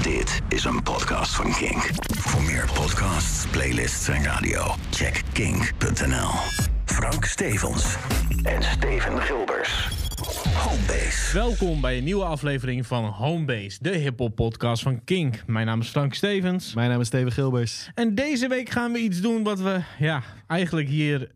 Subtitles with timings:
[0.00, 1.90] Dit is een podcast van Kink.
[2.18, 6.30] Voor meer podcasts, playlists en radio, check kink.nl.
[6.84, 7.96] Frank Stevens
[8.42, 9.88] en Steven Gilbers.
[10.54, 11.34] Homebase.
[11.34, 15.42] Welkom bij een nieuwe aflevering van Homebase, de hip-hop podcast van Kink.
[15.46, 16.74] Mijn naam is Frank Stevens.
[16.74, 17.90] Mijn naam is Steven Gilbers.
[17.94, 21.30] En deze week gaan we iets doen wat we ja, eigenlijk hier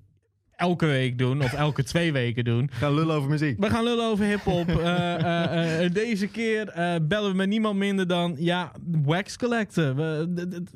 [0.56, 2.70] elke week doen, of elke twee weken doen.
[2.72, 3.60] Gaan lullen over muziek.
[3.60, 4.68] We gaan lullen over hip-hop.
[4.86, 6.72] Eh, eh, eh, deze keer
[7.08, 8.72] bellen we met niemand minder dan ja,
[9.04, 9.94] Wax Collector.
[9.96, 10.28] We-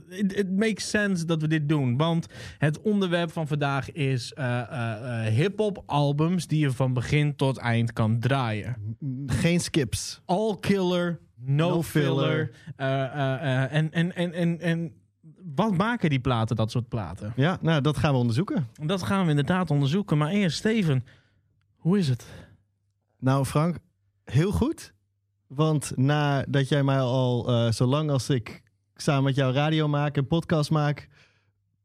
[0.09, 1.97] Het it makes sense dat we dit doen.
[1.97, 2.27] Want
[2.59, 4.33] het onderwerp van vandaag is
[5.29, 8.97] hip-hop albums die je van begin tot eind kan draaien.
[9.27, 10.21] Geen skips.
[10.27, 12.51] all killer, no, No filler.
[12.77, 14.93] en, en, en, en, en
[15.55, 17.33] wat maken die platen, dat soort platen?
[17.37, 18.69] Ja, nou, dat gaan we onderzoeken.
[18.83, 20.19] Dat gaan we inderdaad onderzoeken.
[20.19, 21.05] Maar eerst, Steven,
[21.77, 22.27] hoe is het?
[23.19, 23.77] Nou, Frank,
[24.25, 24.93] heel goed.
[25.47, 28.63] Want nadat jij mij al, eh zolang als ik
[28.95, 31.09] samen met jou radio maak en podcast maak,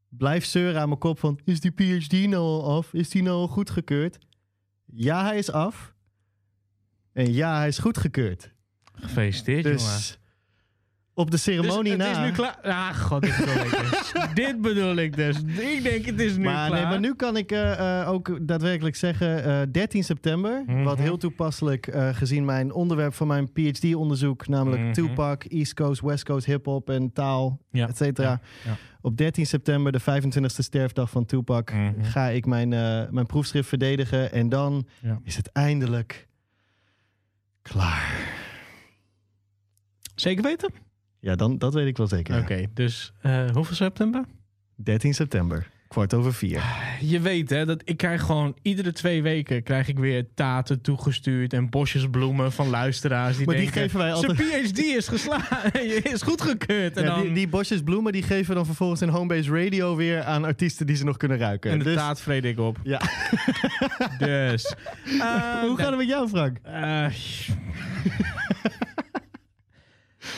[0.08, 2.92] blijft zeuren aan mijn kop van, is die PhD nou al af?
[2.92, 4.18] Is die nou al goedgekeurd?
[4.84, 5.94] Ja, hij is af.
[7.12, 8.52] En ja, hij is goedgekeurd.
[8.94, 10.00] Gefeliciteerd, jongen.
[11.18, 12.22] Op de ceremonie Dus het na...
[12.24, 12.56] is nu klaar.
[12.62, 14.12] Ah, god, dit bedoel ik dus.
[14.44, 15.36] dit bedoel ik dus.
[15.38, 16.80] Ik denk, het is nu maar, klaar.
[16.80, 20.82] nee, maar nu kan ik eh, eh, ook daadwerkelijk zeggen, eh, 13 september, Mhm.
[20.82, 24.92] wat heel toepasselijk eh, gezien mijn onderwerp van mijn PhD-onderzoek, namelijk Mhm.
[24.92, 28.28] Tupac, East Coast, West Coast hip-hop en taal, Ja, et cetera.
[28.28, 28.76] ja, ja.
[29.00, 32.02] Op 13 september, de 25e sterfdag van Tupac, Mhm.
[32.02, 34.86] ga ik mijn, eh, mijn proefschrift verdedigen en dan
[35.22, 36.26] is het eindelijk
[37.62, 38.34] klaar.
[40.14, 40.84] Zeker weten?
[41.26, 42.38] Ja, dan, dat weet ik wel zeker.
[42.38, 44.24] Oké, dus eh, hoeveel september?
[44.76, 46.62] 13 september, kwart over vier.
[47.00, 51.52] Je weet hè, dat ik krijg gewoon iedere twee weken krijg ik weer taten toegestuurd
[51.52, 55.08] en bosjes bloemen van luisteraars die Maar die denken, geven wij zijn altijd- PhD is
[55.08, 55.72] geslagen,
[56.12, 56.96] is goedgekeurd.
[56.96, 59.96] En, Ja, dan, die, die bosjes bloemen die geven we dan vervolgens in Homebase Radio
[59.96, 61.70] weer aan artiesten die ze nog kunnen ruiken.
[61.70, 62.78] en de Dus- taart vreet ik op.
[62.82, 63.00] Ja.
[64.18, 64.74] Dus.
[65.20, 66.56] eh, Hoe gaat het met jou, Frank?
[66.62, 67.06] eh,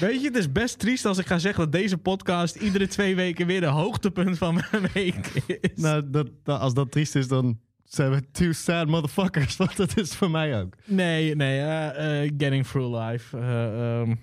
[0.01, 3.15] Weet je, het is best triest als ik ga zeggen dat deze podcast iedere twee
[3.17, 5.27] weken weer de hoogtepunt van mijn week
[5.61, 5.71] is.
[5.83, 9.57] Nou, dat, dat- als dat triest is, dan zijn we two sad motherfuckers.
[9.63, 10.75] Want dat is voor mij ook.
[10.85, 13.39] Nee, nee, eh, eh, getting through life.
[13.39, 14.15] Eh, ehm,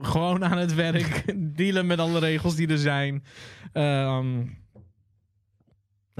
[0.00, 1.22] gewoon aan het werk,
[1.56, 3.24] dealen met alle regels die er zijn.
[3.72, 4.44] Ehm,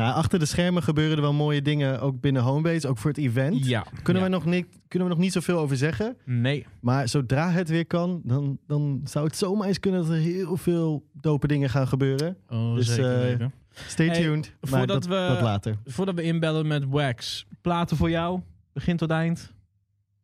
[0.02, 3.18] Nou, achter de schermen gebeuren er wel mooie dingen, ook binnen Homebase, ook voor het
[3.18, 3.66] event.
[3.66, 3.86] ja.
[4.02, 4.28] Kunnen, ja.
[4.28, 6.16] we nog niet, kunnen we nog niet zoveel over zeggen.
[6.24, 6.66] Nee.
[6.80, 10.56] Maar zodra het weer kan, dan, dan zou het zomaar eens kunnen dat er heel
[10.56, 12.36] veel dope dingen gaan gebeuren.
[12.48, 13.46] Oh, Dus, zeker eh.
[13.70, 14.54] Stay Hey, tuned.
[14.60, 15.76] maar voordat dat, we- dat later.
[15.84, 18.40] Voordat we inbellen met Wax, platen voor jou,
[18.72, 19.52] begin tot eind.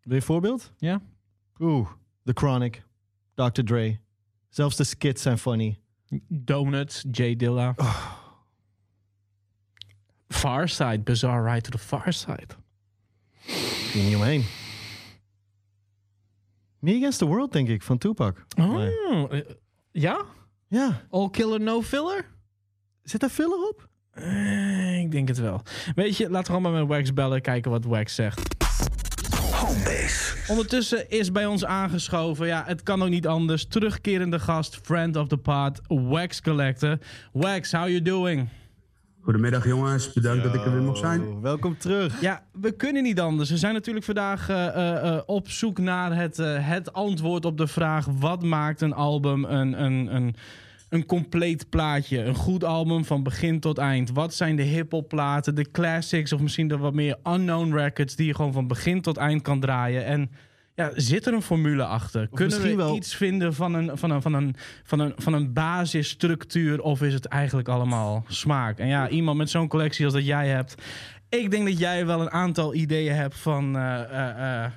[0.02, 0.72] Wil je een voorbeeld?
[0.78, 1.00] Ja.
[1.58, 1.88] Oeh,
[2.24, 2.84] The Chronic,
[3.34, 3.62] Dr.
[3.64, 3.98] Dre.
[4.48, 5.78] Zelfs de skits zijn funny.
[6.28, 7.72] Donuts, J Dilla.
[7.76, 8.12] Oh.
[10.28, 12.46] Far Side, Bizarre Ride to the Far Side.
[13.92, 14.44] Kun je niet omheen.
[16.78, 18.44] Me Against the World, denk ik, van Tupac.
[18.58, 19.28] Oh, Nee.
[19.28, 19.40] eh,
[19.92, 20.24] ja?
[20.68, 22.24] Ja, All Killer No Filler?
[23.02, 23.88] zit daar filler op?
[24.10, 25.62] Eh, ik denk het wel.
[25.94, 28.40] Weet je, laten we allemaal met Wax bellen, kijken wat Wax zegt.
[29.52, 30.36] Homebase.
[30.48, 33.66] Ondertussen is bij ons aangeschoven, ja, het kan ook niet anders.
[33.66, 36.98] Terugkerende gast, friend of the pod, Wax Collector.
[37.32, 38.48] Wax, how you doing?
[39.28, 41.40] Goedemiddag jongens, bedankt dat ik er weer mag zijn.
[41.40, 42.20] Welkom terug.
[42.20, 43.50] Ja, we kunnen niet anders.
[43.50, 47.58] We zijn natuurlijk vandaag eh, eh, eh, op zoek naar het, eh, het antwoord op
[47.58, 50.34] de vraag: wat maakt een album een, een, een,
[50.88, 52.22] een compleet plaatje?
[52.22, 54.10] Een goed album van begin tot eind.
[54.10, 58.26] Wat zijn de hip-hop platen, de classics of misschien de wat meer unknown records die
[58.26, 60.04] je gewoon van begin tot eind kan draaien?
[60.04, 60.30] En
[60.78, 62.28] ja, zit er een formule achter?
[62.28, 65.52] Kunnen we wel- iets vinden van een, van, een, van, een, van, een, van een
[65.52, 68.78] basisstructuur of is het eigenlijk allemaal smaak?
[68.78, 70.82] En ja, iemand met zo'n collectie als dat jij hebt,
[71.28, 74.70] ik denk dat jij wel een aantal ideeën hebt van eh, eh, eh,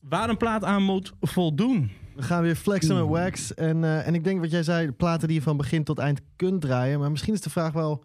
[0.00, 1.90] waar een plaat aan moet voldoen.
[2.14, 3.54] We gaan weer flexen met Wax.
[3.54, 6.20] En, eh, en ik denk wat jij zei, platen die je van begin tot eind
[6.36, 7.00] kunt draaien.
[7.00, 8.04] Maar misschien is de vraag wel,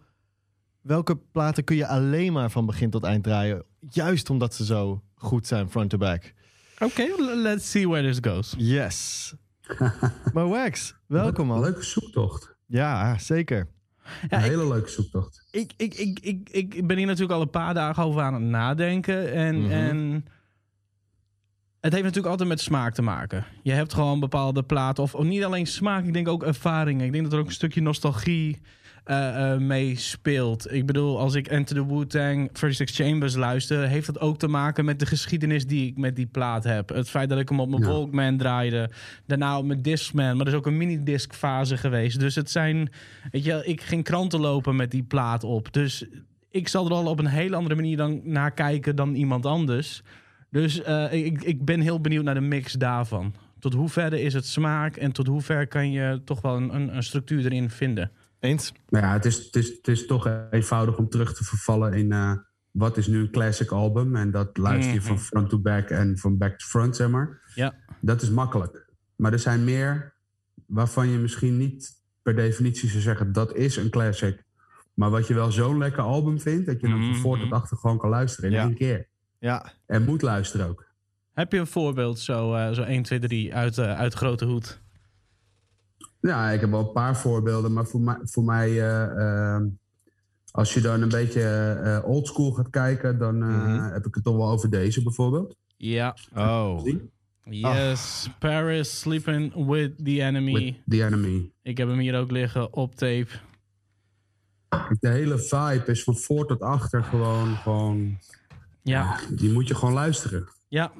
[0.80, 3.64] welke platen kun je alleen maar van begin tot eind draaien?
[3.90, 6.32] Juist omdat ze zo goed zijn, front to back.
[6.78, 8.54] Oké, let's see where this goes.
[8.58, 9.34] Yes.
[10.34, 11.60] maar Wax, welkom man.
[11.60, 12.54] Leuke zoektocht.
[12.66, 13.68] Ja, zeker.
[14.28, 15.46] Ja, Een ik- hele leuke zoektocht.
[15.50, 18.42] Ik, ik, ik, ik, ik ben hier natuurlijk al een paar dagen over aan het
[18.42, 19.32] nadenken.
[19.32, 19.70] En, Mhm.
[19.70, 20.24] en
[21.80, 23.44] Het heeft natuurlijk altijd met smaak te maken.
[23.62, 27.06] Je hebt gewoon bepaalde platen, of, of niet alleen smaak, ik denk ook ervaringen.
[27.06, 28.58] Ik denk dat er ook een stukje nostalgie
[29.10, 30.72] uh, uh, mee speelt.
[30.72, 33.88] Ik bedoel, als ik Enter the Wu-Tang 36 Chambers luister...
[33.88, 36.88] heeft dat ook te maken met de geschiedenis die ik met die plaat heb.
[36.88, 37.88] Het feit dat ik hem op mijn Ja.
[37.88, 38.90] Walkman draaide.
[39.26, 40.36] Daarna op mijn Discman.
[40.36, 42.20] Maar er is ook een minidisc fase geweest.
[42.20, 42.90] Dus het zijn...
[43.30, 45.72] Weet je, ik ging kranten lopen met die plaat op.
[45.72, 46.06] Dus
[46.50, 50.02] ik zal er al op een hele andere manier dan naar kijken dan iemand anders.
[50.50, 53.34] Dus eh, ik, ik ben heel benieuwd naar de mix daarvan.
[53.58, 56.74] Tot hoe ver is het smaak en tot hoe ver kan je toch wel een,
[56.74, 58.10] een, een structuur erin vinden?
[58.40, 58.72] Eens?
[58.88, 62.12] Maar ja, het is, het, is, het is toch eenvoudig om terug te vervallen in
[62.12, 62.32] eh,
[62.70, 64.16] wat is nu een classic album.
[64.16, 65.06] En dat luister je Mhm.
[65.08, 67.40] van front to back en van back to front, zeg maar.
[67.54, 67.74] Ja.
[68.00, 68.86] Dat is makkelijk.
[69.16, 70.14] Maar er zijn meer
[70.66, 74.44] waarvan je misschien niet per definitie zou zeggen dat is een classic.
[74.94, 77.44] Maar wat je wel zo'n lekker album vindt, dat je hem van voor Mhm.
[77.48, 78.62] tot achter gewoon kan luisteren in Ja.
[78.62, 79.06] één keer.
[79.38, 79.72] Ja.
[79.86, 80.86] En moet luisteren ook.
[81.32, 84.80] Heb je een voorbeeld zo, eh, zo 1, 2, 3 uit, eh, uit grote hoed?
[86.20, 89.62] Ja, ik heb wel een paar voorbeelden, maar voor mij, voor mij eh, eh,
[90.50, 91.42] als je dan een beetje
[91.84, 93.92] eh oldschool gaat kijken, dan eh, Mhm.
[93.92, 95.56] heb ik het toch wel over deze bijvoorbeeld.
[95.76, 96.16] Ja.
[96.34, 96.88] Oh.
[97.50, 100.52] Yes, Paris Sleeping with the Enemy.
[100.52, 101.52] With the Enemy.
[101.62, 103.28] Ik heb hem hier ook liggen op tape.
[105.00, 108.18] De hele vibe is van voor tot achter gewoon, gewoon
[108.82, 110.48] Ja, die moet je gewoon luisteren.
[110.68, 110.92] ja.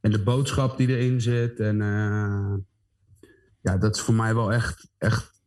[0.00, 1.60] En de boodschap die erin zit.
[1.60, 2.54] En eh,
[3.62, 5.38] ja, dat is voor mij wel echt, echt.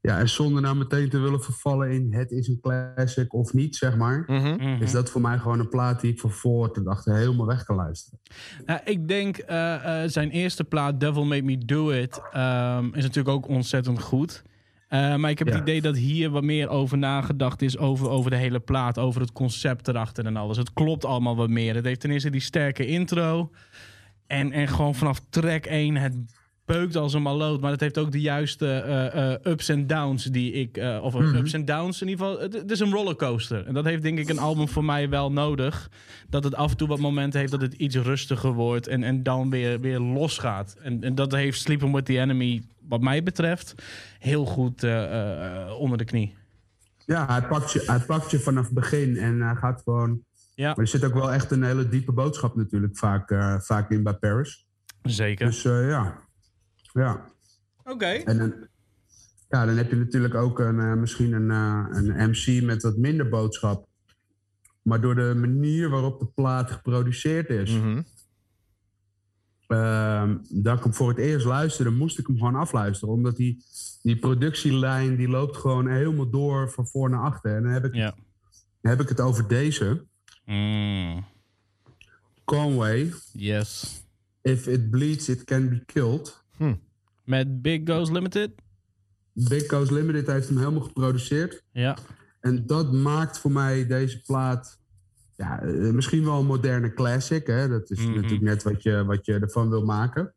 [0.00, 3.76] Ja, en zonder nou meteen te willen vervallen in het is een classic of niet,
[3.76, 4.24] zeg maar.
[4.26, 4.54] Mhm.
[4.56, 4.82] Mhm.
[4.82, 7.64] Is dat voor mij gewoon een plaat die ik van voor tot achter helemaal weg
[7.64, 8.20] kan luisteren.
[8.64, 13.02] Nou, ik denk eh, eh, zijn eerste plaat, Devil Made Me Do It, ehm, is
[13.02, 14.42] natuurlijk ook ontzettend goed.
[14.88, 15.52] Eh, maar ik heb Ja.
[15.52, 19.20] het idee dat hier wat meer over nagedacht is over, over de hele plaat, over
[19.20, 20.56] het concept erachter en alles.
[20.56, 21.74] Het klopt allemaal wat meer.
[21.74, 23.50] Het heeft ten eerste die sterke intro.
[24.26, 26.14] En, en gewoon vanaf track 1, het
[26.66, 27.60] beukt als een maloot.
[27.60, 30.76] Maar het heeft ook de juiste eh, eh, ups en downs die ik...
[30.76, 31.34] eh, of Mhm.
[31.36, 32.40] ups en downs, in ieder geval...
[32.42, 33.66] Het, het is een rollercoaster.
[33.66, 35.90] En dat heeft denk ik een album voor mij wel nodig.
[36.28, 38.86] Dat het af en toe wat momenten heeft dat het iets rustiger wordt.
[38.86, 40.76] En, en dan weer, weer losgaat.
[40.82, 43.74] En, en dat heeft Sleeping With The Enemy, wat mij betreft,
[44.18, 44.82] heel goed
[45.78, 46.34] onder de knie.
[47.06, 50.20] Ja, hij pakt je, hij pakt je vanaf het begin en hij gaat gewoon.
[50.54, 53.34] Ja, Maar er zit ook wel echt een hele diepe boodschap natuurlijk vaak,
[53.64, 54.66] vaak in bij Paris.
[55.02, 55.46] zeker.
[55.46, 56.24] Dus ja.
[56.96, 57.24] Ja.
[57.84, 58.06] Oké.
[58.06, 58.54] En dan,
[59.48, 62.96] ja, dan heb je natuurlijk ook een, eh, misschien een, eh, een MC met wat
[62.96, 63.88] minder boodschap.
[64.82, 68.02] Maar door de manier waarop de plaat geproduceerd is, Mhm.
[69.66, 73.14] ehm, dat ik hem voor het eerst luisterde, moest ik hem gewoon afluisteren.
[73.14, 73.64] Omdat die,
[74.02, 77.56] die productielijn die loopt gewoon helemaal door van voor naar achter.
[77.56, 78.14] En dan heb ik, Ja.
[78.80, 80.04] heb ik het over deze.
[80.44, 81.24] Mm,
[82.44, 84.02] Conway, yes.
[84.42, 86.44] If It Bleeds, It Can Be Killed.
[87.26, 88.50] Met Big Goes Limited?
[89.32, 91.64] Big Coast Limited heeft hem helemaal geproduceerd.
[91.72, 91.96] Ja.
[92.40, 94.80] En dat maakt voor mij deze plaat
[95.36, 97.46] ja, eh, misschien wel een moderne classic.
[97.46, 97.68] Hè?
[97.68, 98.14] Dat is Mhm.
[98.14, 100.34] natuurlijk net wat je, wat je ervan wil maken.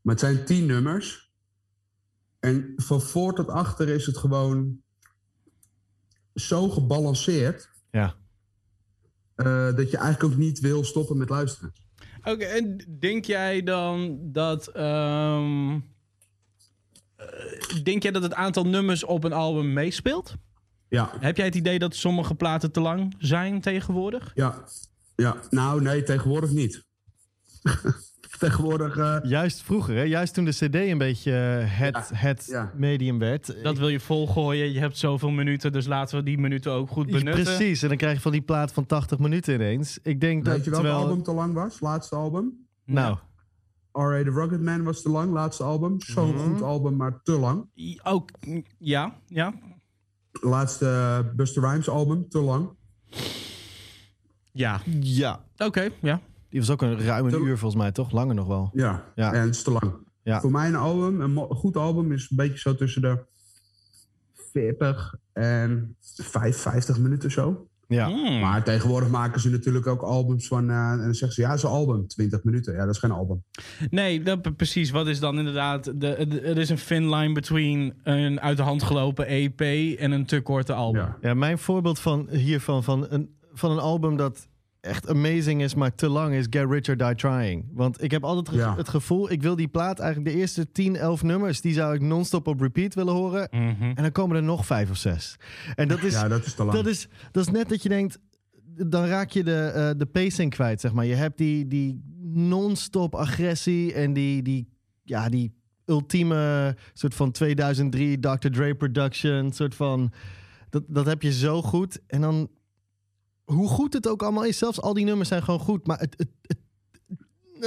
[0.00, 1.32] Maar het zijn tien nummers.
[2.40, 4.80] En van voor tot achter is het gewoon
[6.34, 7.70] zo gebalanceerd...
[7.90, 8.14] Ja.
[9.34, 11.72] eh, dat je eigenlijk ook niet wil stoppen met luisteren.
[12.28, 14.66] Oké, en denk jij dan dat.
[14.68, 15.72] ehm,
[17.16, 20.34] eh, denk jij dat het aantal nummers op een album meespeelt?
[20.88, 24.32] Ja, Heb jij het idee dat sommige platen te lang zijn tegenwoordig?
[24.34, 24.64] ja,
[25.16, 25.36] ja.
[25.50, 26.84] Nou, nee, tegenwoordig niet.
[28.38, 29.20] tegenwoordig...
[29.22, 30.02] Juist vroeger, hè?
[30.02, 32.72] juist toen de CD een beetje eh, het, Ja, het ja.
[32.76, 33.62] medium werd.
[33.62, 34.72] Dat wil je volgooien.
[34.72, 37.44] Je hebt zoveel minuten, dus laten we die minuten ook goed benutten.
[37.44, 39.98] Precies, en dan krijg je van die plaat van 80 minuten ineens.
[40.02, 41.04] Ik denk dat Weet je welk terwijl...
[41.04, 41.80] album te lang was?
[41.80, 42.66] Laatste album?
[42.84, 43.16] Nou,
[43.92, 44.22] R.A.
[44.22, 46.00] The Rocket Man was te lang, laatste album.
[46.00, 46.38] Zo'n Mhm.
[46.52, 47.68] goed album, maar te lang.
[48.02, 48.30] Ook,
[48.78, 49.54] ja, ja.
[50.32, 52.68] Laatste eh, Buster Rhymes album, te lang.
[54.52, 55.44] Ja, ja.
[55.56, 56.20] oké, ja.
[56.56, 58.10] Die was ook een ruim een Te- uur volgens mij, toch?
[58.10, 58.70] Langer nog wel.
[58.74, 59.32] Ja, Ja.
[59.32, 59.92] en het is te lang.
[60.22, 60.40] Ja.
[60.40, 63.18] Voor mij een album, een goed album, is een beetje zo tussen de
[64.52, 67.68] 40 en 55 minuten zo.
[67.88, 68.08] Ja.
[68.08, 68.40] Hmm.
[68.40, 70.70] Maar tegenwoordig maken ze natuurlijk ook albums van...
[70.70, 72.74] eh, en dan zeggen ze, ja, het is een album, 20 minuten.
[72.74, 73.44] Ja, dat is geen album.
[73.90, 74.90] Nee, dat, precies.
[74.90, 75.84] Wat is dan inderdaad...
[75.84, 75.94] De,
[76.28, 79.60] de- er is een thin line between een uit de hand gelopen EP
[79.98, 81.00] en een te korte album.
[81.00, 81.16] Ja.
[81.20, 84.48] Ja, mijn voorbeeld van hiervan van een, van een album dat
[84.86, 87.64] echt amazing is, maar te lang is Get Rich or Die Trying.
[87.72, 88.76] Want ik heb altijd ge- Ja.
[88.76, 92.00] het gevoel, ik wil die plaat eigenlijk de eerste 10, 11 nummers, die zou ik
[92.00, 93.48] non-stop op repeat willen horen.
[93.50, 93.82] Mhm.
[93.82, 95.36] En dan komen er nog vijf of zes.
[95.74, 96.76] En dat is, ja, dat is te lang.
[96.76, 98.18] dat is, dat is net dat je denkt,
[98.86, 101.04] dan raak je de, eh, de pacing kwijt, zeg maar.
[101.06, 104.68] Je hebt die, die non-stop agressie en die, die,
[105.02, 108.48] ja, die ultieme soort van 2003 Dr.
[108.50, 110.12] Dre production, soort van
[110.70, 111.98] dat, dat heb je zo goed.
[112.06, 112.48] En dan
[113.46, 116.14] hoe goed het ook allemaal is, zelfs al die nummers zijn gewoon goed, maar het,
[116.16, 116.58] het, het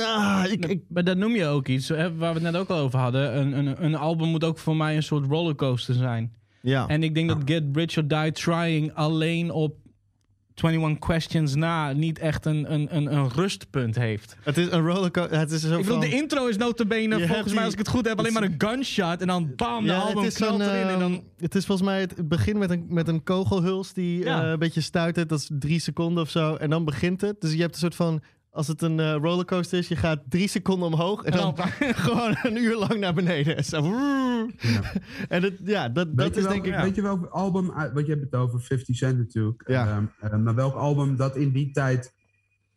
[0.05, 2.69] ah, ik, ik, Maar dat noem je ook iets, hè, waar we het net ook
[2.69, 3.37] al over hadden.
[3.37, 6.33] Een, een, een album moet ook voor mij een soort rollercoaster zijn.
[6.61, 6.87] ja.
[6.87, 9.75] En ik denk dat Get Rich or Die Trying alleen op
[10.63, 14.35] 21 Questions na niet echt een, een, een, een rustpunt heeft.
[14.43, 15.37] het is een rollercoaster.
[15.39, 17.79] Het is zo Ik bedoel, de intro is notabene, Je volgens mij die- als ik
[17.79, 19.21] het goed heb, alleen maar een gunshot.
[19.21, 20.87] En dan bam, de album het is knalt een, erin.
[20.87, 24.23] En dan, ehm, het is volgens mij het, begint met een, met een kogelhuls die
[24.23, 24.43] Ja.
[24.43, 25.29] eh, een beetje stuitert.
[25.29, 26.55] Dat is drie seconden of zo.
[26.55, 27.41] En dan begint het.
[27.41, 28.21] Dus je hebt een soort van...
[28.51, 31.67] Als het een eh, rollercoaster is, je gaat drie seconden omhoog en En dan, dan-
[32.05, 33.63] gewoon een uur lang naar beneden.
[33.65, 33.81] Zo.
[35.27, 36.81] En het, ja, dat, Weet, dat je is welk, denk ik...
[36.83, 39.63] weet je welk album, want je hebt het over 50 Cent natuurlijk.
[39.67, 39.87] Ja.
[39.87, 42.13] ehm, eh, maar welk album dat in die tijd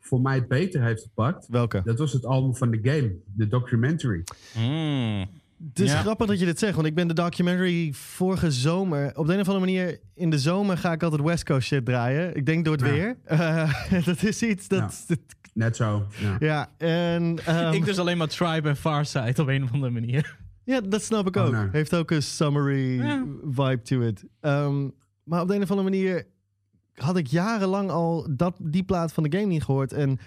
[0.01, 1.47] voor mij het beter heeft gepakt?
[1.49, 1.81] Welke?
[1.85, 4.25] Dat was het album van The Game, de documentary.
[4.59, 5.27] Mm.
[5.69, 6.01] Het is Ja.
[6.01, 9.17] grappig dat je dit zegt, want ik ben de documentary vorige zomer...
[9.17, 11.85] Op de een of andere manier, in de zomer ga ik altijd West Coast shit
[11.85, 12.37] draaien.
[12.37, 12.93] Ik denk door het Ja.
[12.93, 13.17] weer.
[13.25, 15.05] Eh, dat is iets dat...
[15.09, 15.19] dat-
[15.53, 16.07] Net zo.
[16.21, 16.37] Ja.
[16.39, 17.39] ja, en...
[17.47, 20.39] ehm, Ik dus alleen maar Tribe en Farside op een of andere manier.
[20.65, 21.53] Ja, dat snap ik Oh, ook.
[21.53, 21.69] nee.
[21.73, 23.25] Heeft ook een summary Ja.
[23.51, 24.25] vibe to it.
[24.41, 24.89] Ehm,
[25.25, 26.27] maar op de een of andere manier
[26.95, 29.93] had ik jarenlang al dat, die plaat van de game niet gehoord.
[29.93, 30.19] En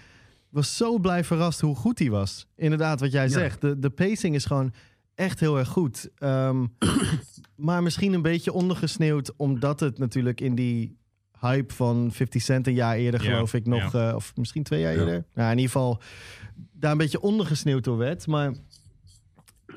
[0.48, 2.46] was zo blij verrast hoe goed die was.
[2.56, 3.28] Inderdaad, wat jij Ja.
[3.28, 3.60] zegt.
[3.60, 4.72] De, de pacing is gewoon
[5.14, 6.08] echt heel erg goed.
[6.18, 6.66] Ehm,
[7.56, 10.96] maar misschien een beetje ondergesneeuwd, omdat het natuurlijk in die
[11.40, 14.80] hype van 50 Cent een jaar eerder, Ja, geloof ik, nog, eh, of misschien twee
[14.80, 14.98] jaar Ja.
[14.98, 15.24] eerder.
[15.34, 16.00] Nou, in ieder geval
[16.72, 18.26] daar een beetje ondergesneeuwd door werd.
[18.26, 18.54] Maar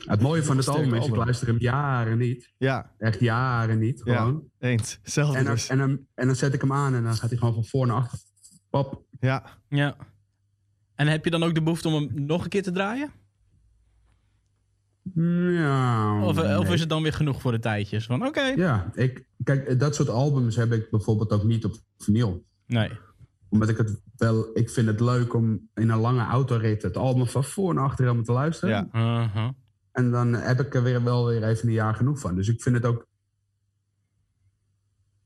[0.06, 2.54] Het mooie van het album is, ik luister hem jaren niet.
[2.58, 4.18] ja, Echt jaren niet, Ja.
[4.18, 4.44] gewoon.
[4.60, 5.00] eens.
[5.04, 5.68] Zelfde En, dan, dus.
[5.70, 7.88] en, dan, en dan zet ik hem aan en dan gaat hij gewoon van voor
[7.88, 8.20] naar achter.
[8.70, 9.04] Pap.
[9.20, 9.96] Ja, Ja.
[10.96, 13.12] En heb je dan ook de behoefte om hem nog een keer te draaien?
[15.16, 16.24] Ja.
[16.24, 18.06] Of, eh, of is het dan weer genoeg voor de tijdjes?
[18.06, 18.42] Van oké.
[18.42, 22.44] Ja, ik, kijk, dat soort albums heb ik bijvoorbeeld ook niet op vinyl.
[22.66, 22.92] Nee.
[23.50, 27.28] Omdat ik het wel, ik vind het leuk om in een lange autorit het album
[27.28, 28.89] van voor naar achter helemaal te luisteren.
[28.94, 29.00] Ja.
[29.25, 29.50] Uh-huh.
[29.92, 32.36] En dan heb ik er weer wel weer even een jaar genoeg van.
[32.36, 33.08] Dus ik vind het ook,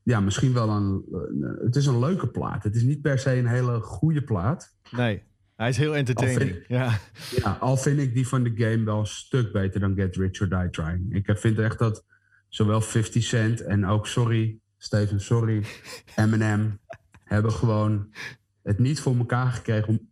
[0.02, 2.62] ja, misschien wel een, een- het is een leuke plaat.
[2.62, 4.76] Het is niet per se een hele goede plaat.
[4.90, 5.22] nee.
[5.56, 6.50] Hij is heel entertaining.
[6.50, 6.98] vind- Ja.
[7.36, 10.40] Ja, al vind ik die van de game wel een stuk beter dan Get Rich
[10.40, 11.14] or Die Trying.
[11.14, 12.04] Ik vind echt dat
[12.48, 15.64] zowel 50 Cent en ook, sorry, Steven, sorry,
[16.16, 16.78] Eminem
[17.24, 18.14] hebben gewoon
[18.62, 20.08] het niet voor elkaar gekregen om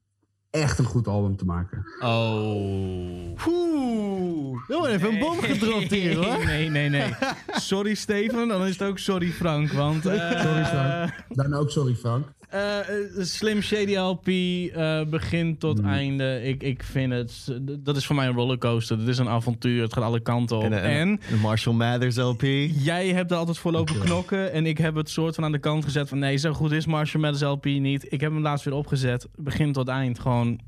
[0.50, 1.84] echt een goed album te maken.
[2.00, 3.46] Oh.
[3.46, 4.60] Oeh.
[4.68, 6.44] Oh, even een bom gedropt hier hoor.
[6.44, 7.14] Nee, nee, nee.
[7.70, 9.72] Sorry Steven, dan is het ook sorry Frank.
[9.72, 11.24] Want eh, Sorry, Frank.
[11.28, 12.26] Dan ook sorry, Frank.
[12.52, 15.88] Eh, eh, Slim Shady LP, eh, begin tot Hmm.
[15.88, 16.42] einde.
[16.42, 18.98] Ik, ik vind het, dat is voor mij een rollercoaster.
[18.98, 20.62] Het is een avontuur, het gaat alle kanten op.
[20.62, 22.42] En, En, en, de Marshall Mathers LP.
[22.72, 24.52] jij hebt er altijd voor lopen knokken.
[24.52, 26.18] En ik heb het soort van aan de kant gezet van...
[26.18, 28.12] nee, zo goed is Marshall Mathers LP niet.
[28.12, 29.28] Ik heb hem laatst weer opgezet.
[29.36, 30.60] Begin tot eind, gewoon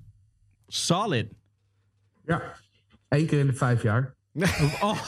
[0.66, 1.26] solid.
[2.26, 2.42] Ja,
[3.08, 4.14] één keer in de vijf jaar.
[4.82, 5.00] Oh,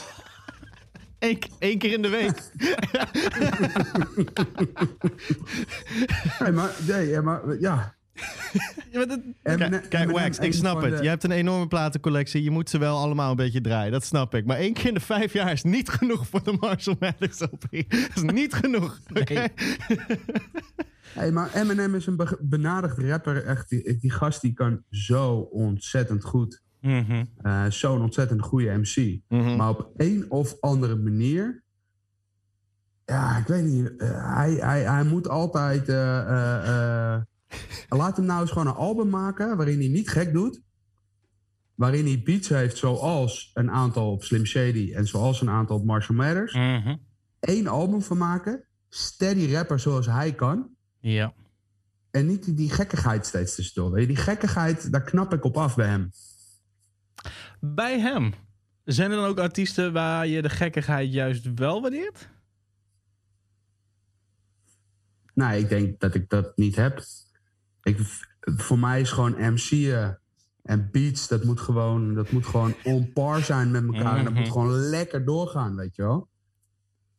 [1.18, 2.42] Eén, één keer in de week.
[6.38, 7.94] Nee, maar, nee, ja, maar ja.
[8.90, 10.96] ja, maar dat- Eminem- Kijk, Wax, ik snap het.
[10.96, 12.42] de- Je hebt een enorme platencollectie.
[12.42, 13.92] Je moet ze wel allemaal een beetje draaien.
[13.92, 14.46] Dat snap ik.
[14.46, 17.70] Maar één keer in de vijf jaar is niet genoeg voor de Marshall Mathers LP.
[17.90, 18.98] Dat is niet genoeg.
[19.20, 19.44] Oké?
[21.12, 23.44] Hey, maar Eminem is een be- benadigd rapper.
[23.44, 26.62] Echt, die, die gast die kan zo ontzettend goed.
[26.80, 27.24] Mhm.
[27.42, 29.20] eh, Zo'n ontzettend goede MC.
[29.28, 29.56] Mhm.
[29.56, 31.62] Maar op een of andere manier.
[33.04, 33.96] Ja, ik weet niet.
[33.96, 35.88] eh, hij, hij, hij moet altijd.
[35.88, 37.22] eh, eh, eh,
[37.88, 39.56] laat hem nou eens gewoon een album maken.
[39.56, 40.60] waarin hij niet gek doet.
[41.74, 44.92] Waarin hij beats heeft zoals een aantal op Slim Shady.
[44.94, 46.54] en zoals een aantal op Marshall Mathers.
[46.54, 46.96] Mhm.
[47.40, 48.64] Eén album van maken.
[48.88, 50.68] Steady rapper zoals hij kan.
[51.00, 51.32] Ja.
[52.10, 53.96] En niet die, die gekkigheid steeds tussendoor.
[53.96, 56.10] Die gekkigheid, daar knap ik op af bij hem.
[57.60, 58.34] Bij hem.
[58.84, 62.28] Zijn er dan ook artiesten waar je de gekkigheid juist wel waardeert?
[65.34, 67.04] Nee, ik denk dat ik dat niet heb.
[67.82, 67.98] Ik,
[68.40, 70.18] voor mij is gewoon MC'en
[70.62, 74.16] en beats, dat moet gewoon, dat moet gewoon on par zijn met elkaar.
[74.16, 74.42] En dat Mhm.
[74.42, 76.28] moet gewoon lekker doorgaan, weet je wel.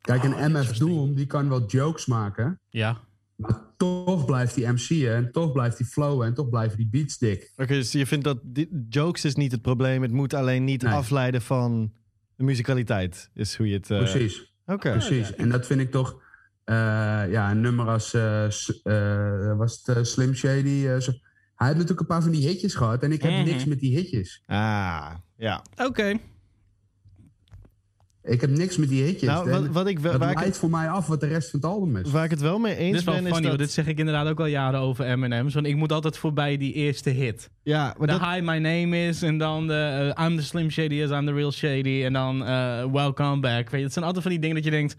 [0.01, 0.77] Kijk, een Oh, MF.
[0.77, 2.59] Doom, die kan wel jokes maken.
[2.69, 2.97] Ja.
[3.35, 7.17] Maar toch blijft die MC'en en toch blijft die flowen en toch blijven die beats
[7.17, 7.51] dik.
[7.55, 10.01] Oké, dus je vindt dat die, jokes is niet het probleem.
[10.01, 10.93] Het moet alleen niet Nee.
[10.93, 11.91] afleiden van
[12.35, 13.29] de musicaliteit.
[13.33, 13.89] Is hoe je het...
[13.91, 14.53] eh, Precies.
[14.65, 14.91] Oké.
[14.91, 15.35] Precies.
[15.35, 16.21] En dat vind ik toch.
[16.63, 16.75] eh,
[17.31, 18.13] ja, een nummer als.
[18.13, 18.45] eh,
[18.83, 20.85] eh, was het Slim Shady?
[20.87, 21.11] eh, zo-
[21.55, 23.03] Hij heeft natuurlijk een paar van die hitjes gehad.
[23.03, 23.43] En ik heb Mhm.
[23.43, 24.43] niks met die hitjes.
[24.45, 25.63] Ah, ja.
[25.75, 26.17] Oké.
[28.27, 29.29] Ik heb niks met die hitjes.
[29.29, 31.97] Nou, wat, wat ik, waar, leidt voor mij af wat de rest van het album
[31.97, 32.11] is.
[32.11, 33.57] waar ik het wel mee Dit eens is wel ben, funny, is dat...
[33.59, 35.53] dit zeg ik inderdaad ook al jaren over M&M's.
[35.53, 37.49] Want ik moet altijd voorbij die eerste hit.
[37.63, 39.21] Ja, maar de dat, Hi, my name is.
[39.21, 42.03] En dan de eh, I'm the Slim Shady as I'm the real Shady.
[42.03, 43.69] En dan eh, Welcome back.
[43.69, 44.95] Weet je, het zijn altijd van die dingen dat je denkt...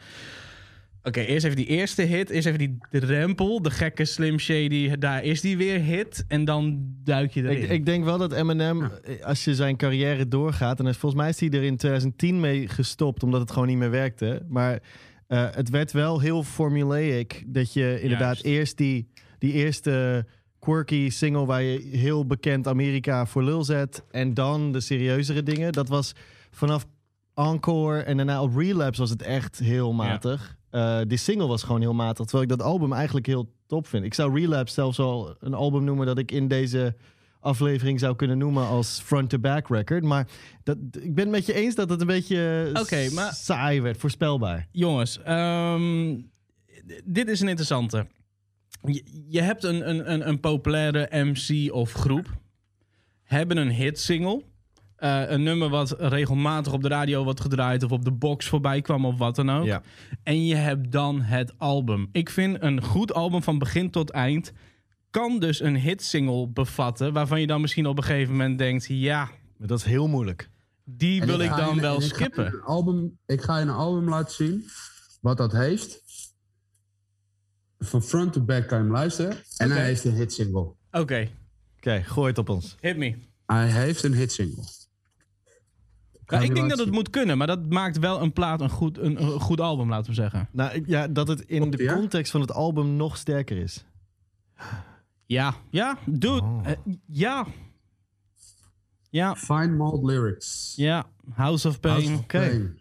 [1.09, 2.31] Oké, eerst even die eerste hit.
[2.31, 3.63] Eerst even die drempel.
[3.63, 4.97] De gekke Slim Shady.
[4.97, 6.25] Daar is die weer hit.
[6.29, 7.63] En dan duik je erin.
[7.63, 10.81] ik, ik denk wel dat Eminem, eh, als je zijn carrière doorgaat...
[10.81, 13.23] en volgens mij is hij er in 2010 mee gestopt...
[13.23, 14.43] omdat het gewoon niet meer werkte.
[14.49, 14.83] Maar
[15.27, 17.45] eh, het werd wel heel formulaic...
[17.47, 18.45] dat je inderdaad Juist.
[18.45, 20.27] eerst die, die eerste
[20.59, 21.47] quirky single...
[21.47, 24.03] waar je heel bekend Amerika voor lul zet...
[24.11, 25.73] en dan de serieuzere dingen.
[25.73, 26.15] Dat was
[26.51, 26.87] vanaf
[27.35, 30.58] Encore en daarna op Relapse was het echt heel matig.
[30.71, 32.25] Eh, die single was gewoon heel matig.
[32.27, 34.05] Terwijl ik dat album eigenlijk heel top vind.
[34.05, 36.95] Ik zou Relapse zelfs wel een album noemen dat ik in deze
[37.41, 40.05] aflevering zou kunnen noemen als front-to-back record.
[40.05, 40.29] Maar
[40.63, 43.97] dat, ik ben het met je eens dat het een beetje Oké, maar- saai werd,
[43.97, 44.69] voorspelbaar.
[44.71, 46.17] Jongens, ehm,
[47.05, 48.07] dit is een interessante.
[48.83, 52.37] Je, je hebt een, een, een, een populaire MC of groep.
[53.23, 54.43] Hebben een hitsingle.
[54.99, 57.83] Eh, een nummer wat regelmatig op de radio wordt gedraaid...
[57.83, 59.65] of op de box voorbij kwam of wat dan ook.
[59.65, 59.83] Ja.
[60.23, 62.09] En je hebt dan het album.
[62.13, 64.53] Ik vind een goed album van begin tot eind...
[65.11, 67.13] kan dus een hitsingle bevatten...
[67.13, 68.87] waarvan je dan misschien op een gegeven moment denkt...
[68.89, 70.51] ja, Maar dat is heel moeilijk.
[70.85, 72.47] die En wil ik dan je- wel en ik ga je skippen.
[72.47, 74.65] een album, ik ga je een album laten zien
[75.21, 76.03] wat dat heeft.
[77.79, 79.37] Van front to back kan je hem luisteren.
[79.57, 80.73] En hij heeft een hitsingle.
[80.91, 81.29] Oké,
[81.77, 82.77] Oké, gooi het op ons.
[82.81, 83.15] hit me.
[83.47, 84.63] Hij heeft een hitsingle.
[86.31, 88.99] Ja, ik denk dat het moet kunnen, maar dat maakt wel een plaat een goed,
[88.99, 90.49] een, een goed album, laten we zeggen.
[90.53, 91.95] Nou, ik- ja, dat het in de ja?
[91.95, 93.85] context van het album nog sterker is.
[95.27, 96.41] Ja, ja, dude.
[96.43, 96.61] Oh.
[96.65, 96.73] eh,
[97.07, 97.47] ja.
[99.11, 100.73] Ja, Fine Malt Lyrics.
[100.77, 101.07] ja.
[101.35, 102.15] House of House Pain.
[102.15, 102.39] of Oké.
[102.39, 102.81] Pain.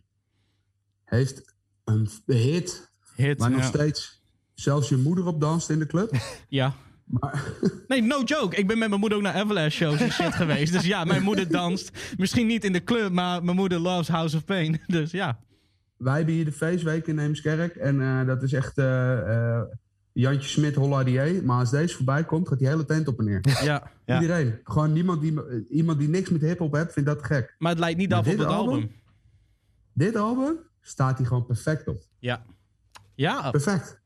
[1.03, 3.39] Heeft een hit Hit.
[3.39, 3.65] waar nog ja.
[3.65, 4.21] steeds
[4.53, 6.15] zelfs je moeder op danst in de club.
[6.49, 6.73] ja.
[7.07, 7.43] Maar
[7.87, 8.55] Nee, no joke.
[8.55, 10.73] Ik ben met mijn moeder ook naar Everlast shows en shit geweest.
[10.73, 12.15] Dus ja, mijn moeder danst.
[12.17, 14.81] Misschien niet in de club, maar mijn moeder loves House of Pain.
[14.87, 15.39] Dus ja.
[15.97, 17.75] wij hebben hier de feestweek in Neemskerk.
[17.75, 19.61] En eh, dat is echt eh, eh,
[20.13, 21.43] Jantje Smit Holladier.
[21.43, 23.41] Maar als deze voorbij komt, gaat die hele tent op en neer.
[23.63, 23.91] ja.
[24.05, 24.21] Ja.
[24.21, 24.59] Iedereen.
[24.63, 27.55] Gewoon niemand die, iemand die niks met hip-hop heeft, vindt dat gek.
[27.57, 28.73] Maar het leidt niet af op dit het album.
[28.73, 28.91] album?
[29.93, 32.03] Dit album staat hier gewoon perfect op.
[32.19, 32.45] Ja.
[33.15, 33.51] Ja, oké.
[33.51, 34.01] Perfect.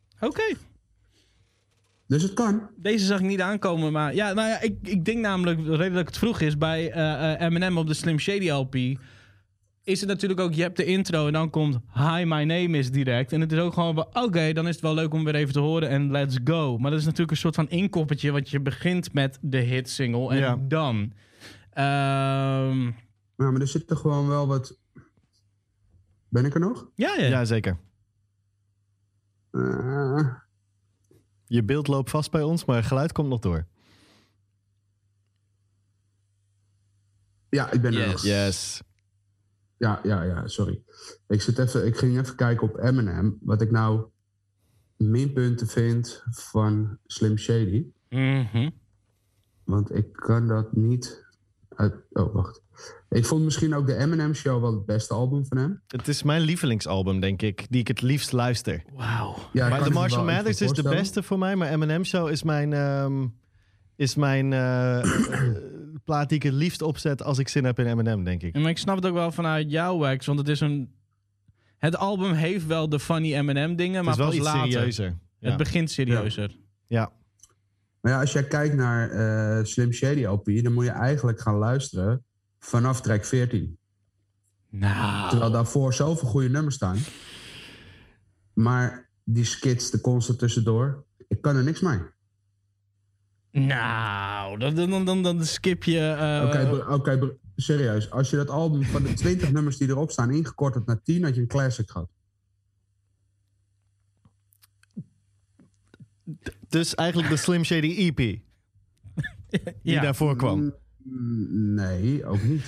[2.12, 2.70] Dus het kan.
[2.76, 5.92] Deze zag ik niet aankomen, maar ja, nou ja, ik, ik denk namelijk, de reden
[5.92, 8.76] dat ik het vroeg is, bij eh, eh, Eminem op de Slim Shady LP,
[9.84, 12.92] is het natuurlijk ook, je hebt de intro en dan komt Hi, my name is
[12.92, 13.32] direct.
[13.32, 15.60] En het is ook gewoon oké, dan is het wel leuk om weer even te
[15.60, 16.78] horen en let's go.
[16.78, 20.30] Maar dat is natuurlijk een soort van inkoppertje, want je begint met de hit single
[20.30, 20.58] en Ja.
[20.68, 21.14] dan...
[21.74, 22.82] Ehm,
[23.38, 24.78] Ja, maar er zit er gewoon wel wat...
[26.30, 26.90] Ben ik er nog?
[26.96, 27.28] ja, ja.
[27.28, 27.78] Ja, zeker.
[29.52, 30.28] Eh,
[31.52, 33.66] Je beeld loopt vast bij ons, maar het geluid komt nog door.
[37.50, 38.12] ja, ik ben er Yes.
[38.12, 38.22] nog.
[38.22, 38.82] Yes.
[39.78, 40.84] Ja, ja, ja, sorry.
[41.28, 43.38] Ik, zit even, ik ging even kijken op Eminem.
[43.42, 44.06] Wat ik nou
[44.98, 47.86] minpunten vind van Slim Shady.
[48.10, 48.70] Mhm.
[49.64, 51.26] Want ik kan dat niet...
[51.76, 52.62] Uit, oh, wacht.
[53.10, 55.82] Ik vond misschien ook de Eminem Show wel het beste album van hem.
[55.88, 58.84] Het is mijn lievelingsalbum, denk ik, die ik het liefst luister.
[58.94, 59.36] Wauw.
[59.54, 62.74] Ja, maar The Marshall Mathers is de beste voor mij, maar Eminem Show is mijn,
[62.74, 63.28] ehm,
[63.96, 65.56] is mijn eh, eh,
[66.06, 68.56] plaat die ik het liefst opzet als ik zin heb in Eminem, denk ik.
[68.56, 70.92] Ja, Maar ik snap het ook wel vanuit jouw wax, want het is een...
[71.78, 74.72] Het album heeft wel de funny Eminem dingen, Het maar is wel pas iets later.
[74.72, 75.18] serieuzer.
[75.40, 75.48] Ja.
[75.50, 76.58] Het begint serieuzer.
[76.88, 77.12] ja.
[78.02, 81.56] Maar ja, als jij kijkt naar eh, Slim Shady LP, dan moet je eigenlijk gaan
[81.56, 82.24] luisteren
[82.60, 83.78] vanaf track 14.
[84.70, 85.30] Nou.
[85.30, 86.98] Terwijl daarvoor zoveel goede nummers staan.
[88.54, 92.00] Maar die skits, de constant tussendoor, ik kan er niks mee.
[93.52, 96.00] Nou, dan, dan, dan, dan skip je.
[96.00, 98.12] eh, Oké, serieus.
[98.12, 101.24] Als je dat album van de 20 nummers die erop staan ingekort had naar 10,
[101.24, 102.10] had je een classic gehad.
[106.72, 108.44] Dus eigenlijk de Slim Shady EP die
[109.94, 110.02] ja.
[110.02, 110.60] daarvoor kwam.
[111.04, 112.64] Mm, Nee, ook niet.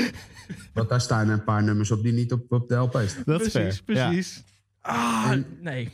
[0.74, 3.22] Want daar staan een paar nummers op die niet op, op de LP staan.
[3.26, 3.96] Dat is precies, fair.
[3.98, 4.06] Ja.
[4.08, 4.44] precies.
[4.80, 5.88] Ah, En- nee.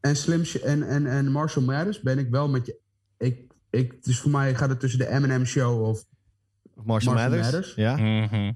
[0.00, 2.78] En Slim Sh- en, en, en Marshall Mathers ben ik wel met je.
[3.18, 6.04] Ik, ik, dus voor mij gaat het tussen de Eminem Show of.
[6.84, 7.44] Marshall, Marshall Mathers.
[7.52, 7.74] Mathers.
[7.74, 7.96] Ja.
[7.96, 8.52] Mhm.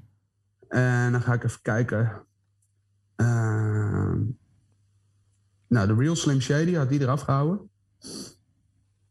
[0.68, 2.27] En dan ga ik even kijken.
[3.16, 4.18] Ehm,
[5.68, 7.69] nou, de Real Slim Shady had die eraf gehouden.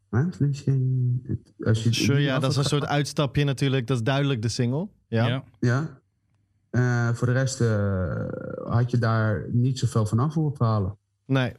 [0.10, 3.88] Als je, Sure, ja, dat is een soort uitstapje natuurlijk.
[3.88, 4.88] Dat is duidelijk de single.
[5.08, 5.28] Ja.
[5.28, 5.44] Ja.
[5.60, 6.02] Ja.
[6.70, 10.98] Eh, voor de rest eh, had je daar niet zoveel van af hoeven halen.
[11.26, 11.54] Nee.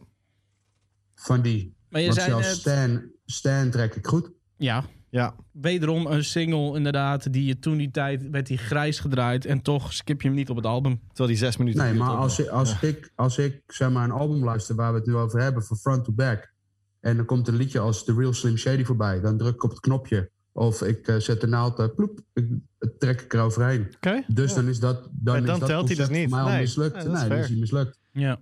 [1.14, 1.74] Van die.
[1.88, 4.30] Maar je Want zei zelfs net, Stan, Stan trek ik goed.
[4.56, 5.34] ja, Ja.
[5.52, 9.92] wederom een single inderdaad, die je toen die tijd werd die grijs gedraaid en toch
[9.92, 11.00] skip je hem niet op het album.
[11.08, 14.10] Terwijl die zes minuten Nee, maar als, ik, als, ik, als ik zeg maar een
[14.10, 16.52] album luister waar we het nu over hebben, van front to back.
[17.00, 19.20] En dan komt een liedje als The Real Slim Shady voorbij.
[19.20, 20.30] Dan druk ik op het knopje.
[20.52, 22.46] Of ik eh, zet de naald, uh, ploep, ik,
[22.78, 23.86] het trek ik eroverheen.
[23.96, 24.22] Oké.
[24.26, 26.30] Dus dan is dat, dan Maar is dan dat telt hij dus niet.
[26.30, 26.60] mij al Nee.
[26.60, 26.94] mislukt.
[26.94, 27.98] Nee, Nee, dan is hij mislukt.
[28.12, 28.38] Ja.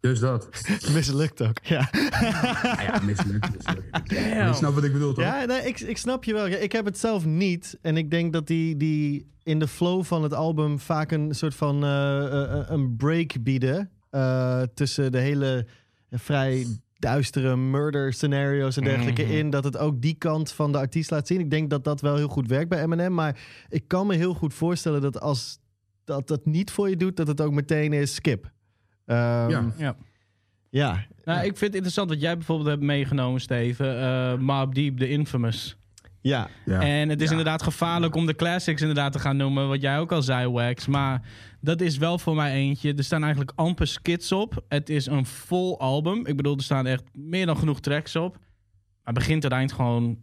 [0.00, 0.48] Dus dat.
[0.94, 1.58] Mislukt ook.
[1.62, 1.88] Ja.
[1.92, 3.48] Ja, ja mislukt.
[3.56, 4.10] mislukt.
[4.10, 5.24] Je snapt wat ik bedoel, toch?
[5.24, 6.46] Ja, nee, ik, ik snap je wel.
[6.46, 7.78] Ja, Ik heb het zelf niet.
[7.82, 11.54] En ik denk dat die, die in de flow van het album vaak een soort
[11.54, 13.90] van eh, eh, een break bieden.
[14.10, 15.66] eh, tussen de hele
[16.10, 16.66] vrij
[17.04, 19.32] duistere murder scenario's en dergelijke Mhm.
[19.32, 19.50] in.
[19.50, 21.40] Dat het ook die kant van de artiest laat zien.
[21.40, 23.14] Ik denk dat dat wel heel goed werkt bij Eminem.
[23.14, 23.38] Maar
[23.68, 25.58] ik kan me heel goed voorstellen dat als
[26.04, 28.50] dat dat niet voor je doet, dat het ook meteen is skip.
[29.06, 29.72] Ehm, Ja.
[29.76, 29.96] Ja.
[30.70, 30.92] ja.
[31.24, 31.42] Nou, Ja.
[31.42, 34.00] ik vind het interessant wat jij bijvoorbeeld hebt meegenomen, Steven.
[34.00, 35.76] eh Mob Deep, de Infamous.
[36.24, 36.48] Ja.
[36.64, 36.80] Ja.
[36.80, 37.30] En het is Ja.
[37.30, 40.86] inderdaad gevaarlijk om de classics inderdaad te gaan noemen, wat jij ook al zei, Wax.
[40.86, 41.22] Maar
[41.60, 42.94] dat is wel voor mij eentje.
[42.94, 44.64] Er staan eigenlijk amper skits op.
[44.68, 46.26] Het is een vol album.
[46.26, 48.38] Ik bedoel, er staan echt meer dan genoeg tracks op.
[49.04, 50.18] Maar begint tot eind gewoon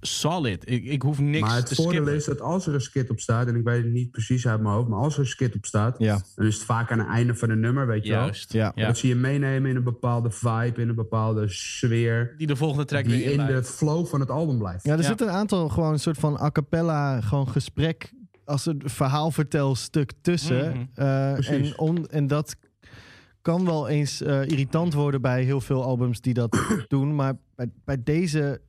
[0.00, 0.70] solid.
[0.70, 2.14] Ik, ik hoef niks maar het te voordeel skippen.
[2.14, 4.60] is dat als er een skit op staat, en ik weet het niet precies uit
[4.60, 6.20] mijn hoofd, maar als er een skit op staat, Ja.
[6.34, 8.20] dan is het vaak aan het einde van een nummer, weet je wel.
[8.22, 8.52] Juist.
[8.52, 8.72] Ja.
[8.74, 8.86] Ja.
[8.86, 12.84] Dat zie je meenemen in een bepaalde vibe, in een bepaalde sfeer, Die de volgende
[12.84, 14.84] track die weer in de flow van het album blijft.
[14.84, 15.06] Ja, er Ja.
[15.06, 18.12] zit een aantal gewoon een soort van a cappella, gewoon gesprek
[18.44, 20.70] als een verhaalvertelstuk tussen.
[20.70, 20.84] Mhm.
[20.94, 21.70] Eh, Precies.
[21.70, 22.56] en, on, en dat
[23.42, 27.14] kan wel eens eh, irritant worden bij heel veel albums die dat doen.
[27.14, 28.60] Maar bij, bij deze,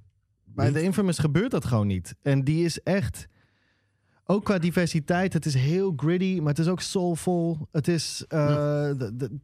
[0.56, 0.74] bij Niet.
[0.74, 2.16] de Infamous gebeurt dat gewoon niet.
[2.22, 3.28] En die is echt,
[4.26, 7.68] ook qua diversiteit, het is heel gritty, maar het is ook soulful.
[7.72, 8.48] Het is eh,
[8.98, 9.40] de- de-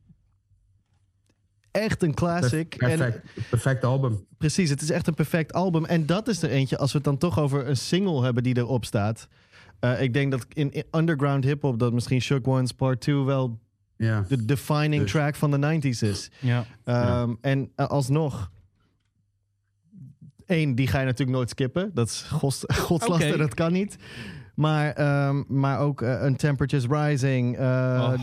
[1.71, 2.75] echt een classic.
[2.75, 4.25] En, Perfect, perfect album.
[4.37, 5.85] Precies, het is echt een perfect album.
[5.85, 8.57] En dat is er eentje, als we het dan toch over een single hebben die
[8.57, 9.27] erop staat.
[9.79, 13.59] Eh, ik denk dat in, in underground hip-hop dat misschien Shook Ones Part 2 wel
[13.97, 14.25] Ja.
[14.27, 15.11] de defining Dus.
[15.11, 16.31] track van de 90s is.
[16.39, 16.65] Ja.
[16.83, 18.51] Ehm, En eh, alsnog.
[20.47, 21.91] Één, die ga je natuurlijk nooit skippen.
[21.93, 23.97] Dat is gods, godslaster, dat kan niet.
[24.55, 27.57] Maar, ehm, maar ook eh, een Temperature's Rising.
[27.57, 28.13] eh,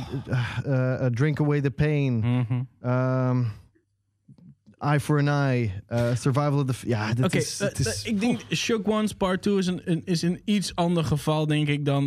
[1.06, 2.18] Drink Away the Pain.
[2.18, 2.62] Mhm.
[2.80, 3.42] ehm,
[4.78, 5.70] Eye for an Eye.
[6.14, 6.88] Survival of the...
[6.88, 7.60] Ja, Oké, is...
[7.60, 11.68] is ik denk Shook Ones Part 2 is een, is een iets ander geval, denk
[11.68, 12.04] ik, dan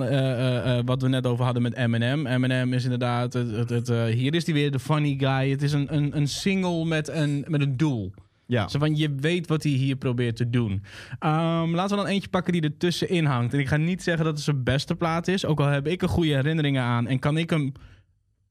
[0.85, 2.27] wat we net over hadden met Eminem.
[2.27, 5.51] Eminem is inderdaad, het, het, het, hier is hij weer, de funny guy.
[5.51, 8.13] Het is een, een, een single met een, met een doel.
[8.47, 8.67] Ja.
[8.67, 10.83] Zo van, je weet wat hij hier probeert te doen.
[11.19, 13.53] Ehm, laten we dan eentje pakken die er tussenin hangt.
[13.53, 15.45] En ik ga niet zeggen dat het zijn beste plaat is.
[15.45, 17.07] Ook al heb ik er goede herinneringen aan.
[17.07, 17.71] En kan ik hem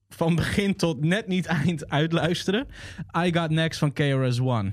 [0.08, 2.66] van begin tot net niet eind uitluisteren.
[3.24, 4.72] I Got Next van KRS-One.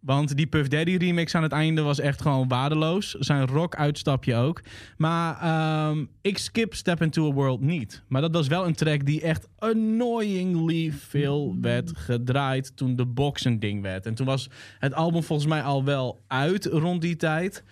[0.00, 3.10] Want die Puff Daddy remix aan het einde was echt gewoon waardeloos.
[3.10, 4.62] Zijn rock uitstapje ook.
[4.96, 8.02] Maar ehm, ik skip Step Into a World niet.
[8.08, 13.44] Maar dat was wel een track die echt annoyingly veel werd gedraaid toen de box
[13.44, 14.06] een ding werd.
[14.06, 17.64] En toen was het album volgens mij al wel uit rond die tijd.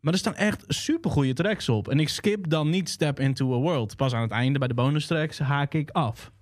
[0.00, 1.88] Maar er staan echt supergoeie tracks op.
[1.88, 3.96] En ik skip dan niet Step Into a World.
[3.96, 6.32] Pas aan het einde bij de bonus tracks haak ik af.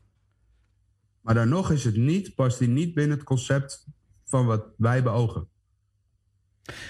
[1.20, 3.86] Maar dan nog is het niet, past die niet binnen het concept
[4.32, 5.48] van wat wij beogen.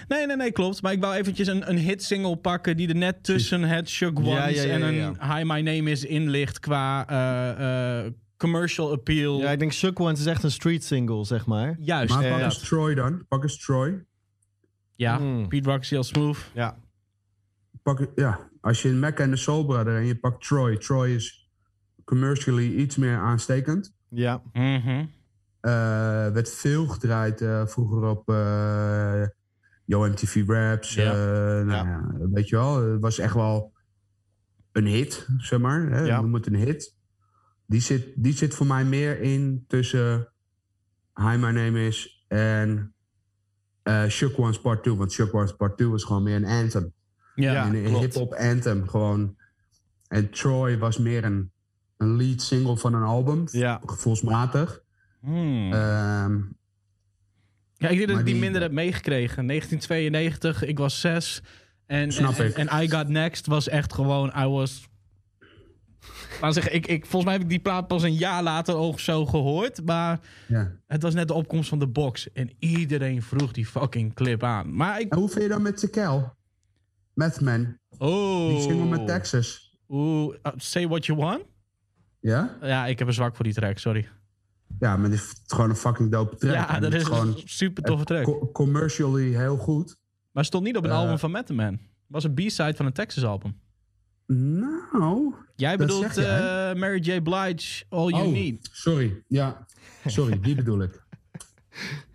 [0.09, 0.83] Nee, nee, nee, klopt.
[0.83, 4.18] Maar ik wou eventjes een, een hit single pakken die er net tussen het Shook
[4.18, 8.12] Ones Ja, ja, ja, en een Hi My Name Is in ligt qua eh, eh,
[8.37, 9.38] commercial appeal.
[9.40, 11.76] ja, ik denk Shook Ones is echt een street single, zeg maar.
[11.81, 12.14] Juist.
[12.14, 12.44] Maar pak ja.
[12.44, 13.24] eens Troy dan.
[13.28, 14.05] Pak eens Troy.
[14.96, 15.48] ja, Mm.
[15.48, 16.38] Pete Rock is heel smooth.
[16.55, 16.76] Ja.
[17.83, 20.76] Pak, ja, als je een Mac en de Soul Brother en je pakt Troy.
[20.76, 21.50] Troy is
[22.05, 23.94] commercially iets meer aanstekend.
[24.09, 24.42] Ja.
[24.52, 25.05] Mhm.
[26.33, 29.22] Werd veel gedraaid eh, vroeger op eh
[29.85, 30.94] Yo MTV Raps.
[30.94, 31.11] Ja.
[31.12, 32.11] eh, nou, Ja.
[32.33, 33.72] weet je wel, het was echt wel
[34.72, 35.90] een hit, zeg maar.
[35.90, 36.01] Hè?
[36.01, 36.20] Ja.
[36.20, 36.96] Noem het een hit.
[37.66, 40.33] Die zit, die zit voor mij meer in tussen
[41.14, 42.94] Hi My Name Is en
[43.83, 44.96] eh Shook Ones Part 2.
[44.96, 46.92] Want Shook Ones Part 2 was gewoon meer een anthem.
[47.35, 47.53] Ja.
[47.53, 47.66] Ja.
[47.66, 48.88] een een hip-hop anthem.
[48.88, 49.37] Gewoon.
[50.09, 51.53] En Troy was meer een,
[51.96, 53.44] een lead single van een album.
[53.51, 53.81] Ja.
[53.87, 54.82] Gevoelsmatig.
[55.23, 55.73] Hmm.
[55.73, 56.37] Ehm,
[57.77, 59.47] ja, ik denk dat ik die die- minder heb meegekregen.
[59.47, 61.41] 1992, ik was zes.
[61.87, 62.57] En, Snap en, ik.
[62.57, 64.91] en I Got Next was echt gewoon, I was
[66.41, 69.01] laat zeggen, ik, ik, volgens mij heb ik die plaat pas een jaar later of
[69.01, 69.85] zo gehoord.
[69.85, 70.73] Maar Ja.
[70.87, 72.33] het was net de opkomst van de box.
[72.33, 74.75] En iedereen vroeg die fucking clip aan.
[74.77, 75.13] Maar ik...
[75.13, 76.35] En hoe vind je dan met Tekel?
[77.15, 77.79] Mathman.
[77.99, 78.49] Oh.
[78.49, 79.77] Die single met Texas.
[79.89, 81.43] Oeh, uh, say what you want?
[82.21, 82.57] Ja?
[82.63, 84.09] Ja, ik heb een zwak voor die track, sorry.
[84.79, 86.55] Ja, maar het is gewoon een fucking dope track.
[86.55, 88.25] ja, dat is gewoon een super toffe track.
[88.25, 89.97] co- commercially heel goed.
[90.33, 90.97] Maar stond niet op een Eh.
[90.97, 91.79] album van Method Man.
[92.07, 93.61] was een B-side van een Texas album.
[94.27, 95.35] Nou...
[95.57, 96.25] Jij bedoelt eh,
[96.75, 97.21] Mary J.
[97.21, 98.69] Blige, All You oh, Need.
[98.73, 99.23] sorry.
[99.29, 99.67] Ja,
[100.07, 100.41] sorry.
[100.41, 101.03] Die bedoel ik.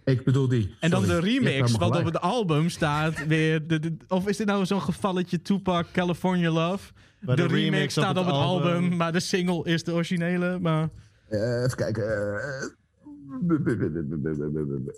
[0.03, 0.75] Ik bedoel die.
[0.79, 3.67] En dan de remix, wat op het album staat weer.
[3.67, 6.91] De, de- of is dit nou zo'n gevalletje Tupac, California Love?
[7.19, 8.95] Maar de, de remix, remix op staat op het het album, album.
[8.97, 10.59] maar de single is de originele.
[10.59, 10.89] Maar...
[11.29, 12.03] Eh, even kijken.
[12.39, 12.63] eh,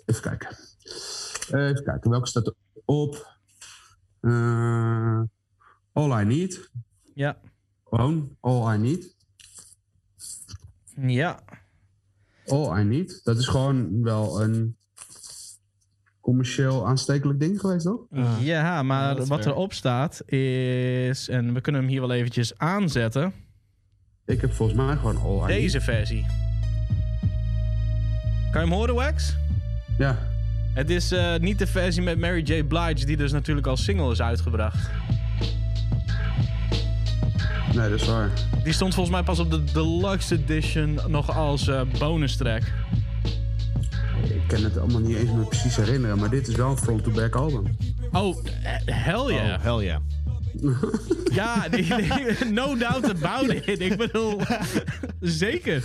[0.06, 0.56] even kijken.
[1.50, 2.10] Eh, even kijken.
[2.10, 3.38] Welke staat er op?
[4.20, 5.22] Eh,
[5.92, 6.70] All I Need.
[7.14, 7.36] Ja.
[7.84, 9.16] Gewoon All I Need.
[10.96, 11.40] Ja.
[12.46, 13.20] All I Need.
[13.24, 14.76] Dat is gewoon wel een
[16.20, 18.06] commercieel aanstekelijk ding geweest, toch?
[18.10, 18.36] Ah.
[18.40, 21.28] Ja, maar Ja, wat erop staat is.
[21.28, 23.32] En we kunnen hem hier wel eventjes aanzetten.
[24.30, 25.48] Ik heb volgens mij gewoon All I Need.
[25.48, 26.26] Deze versie.
[28.50, 29.36] Kan je hem horen, Wax?
[29.98, 30.18] Ja.
[30.74, 32.64] Het is eh, niet de versie met Mary J.
[32.64, 34.90] Blige, die dus natuurlijk als single is uitgebracht.
[37.74, 38.30] Nee, dat is waar.
[38.64, 42.62] Die stond volgens mij pas op de Deluxe Edition nog als eh, bonus track.
[44.22, 47.34] Ik kan het allemaal niet eens meer precies herinneren, maar dit is wel een front-to-back
[47.34, 47.76] album.
[48.12, 49.58] Oh, eh, hell yeah.
[49.58, 50.00] Oh, hell yeah.
[51.40, 53.80] Ja, nee, nee, no doubt about it.
[53.80, 54.40] Ik bedoel,
[55.20, 55.84] zeker.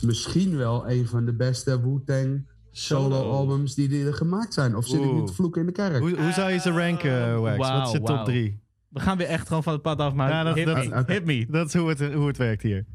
[0.00, 4.76] Misschien wel een van de beste Wu-Tang solo-albums die er gemaakt zijn.
[4.76, 5.24] Of zit ik nu Oeh.
[5.26, 5.98] te vloeken in de kerk?
[5.98, 7.56] Hoe, hoe zou je ze ranken, Wax?
[7.56, 8.24] wauw, Wat is je top wauw.
[8.24, 8.60] 3?
[8.88, 11.02] We gaan weer echt gewoon van het pad af, maar Ja, dat- hit, dat- me,
[11.06, 11.46] hit me.
[11.50, 12.86] Dat is hoe het, hoe het werkt hier.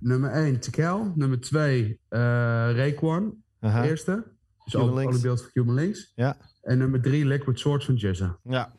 [0.00, 1.12] Nummer 1, Tekel.
[1.14, 2.18] Nummer 2, uh,
[2.76, 3.42] Raekwon.
[3.60, 3.84] Aha.
[3.84, 4.24] Eerste.
[4.64, 6.12] Dus Cuban alle, beeld van Cuban Links.
[6.14, 6.36] Ja.
[6.62, 8.38] En nummer 3, Liquid Swords van Jizza.
[8.44, 8.72] ja.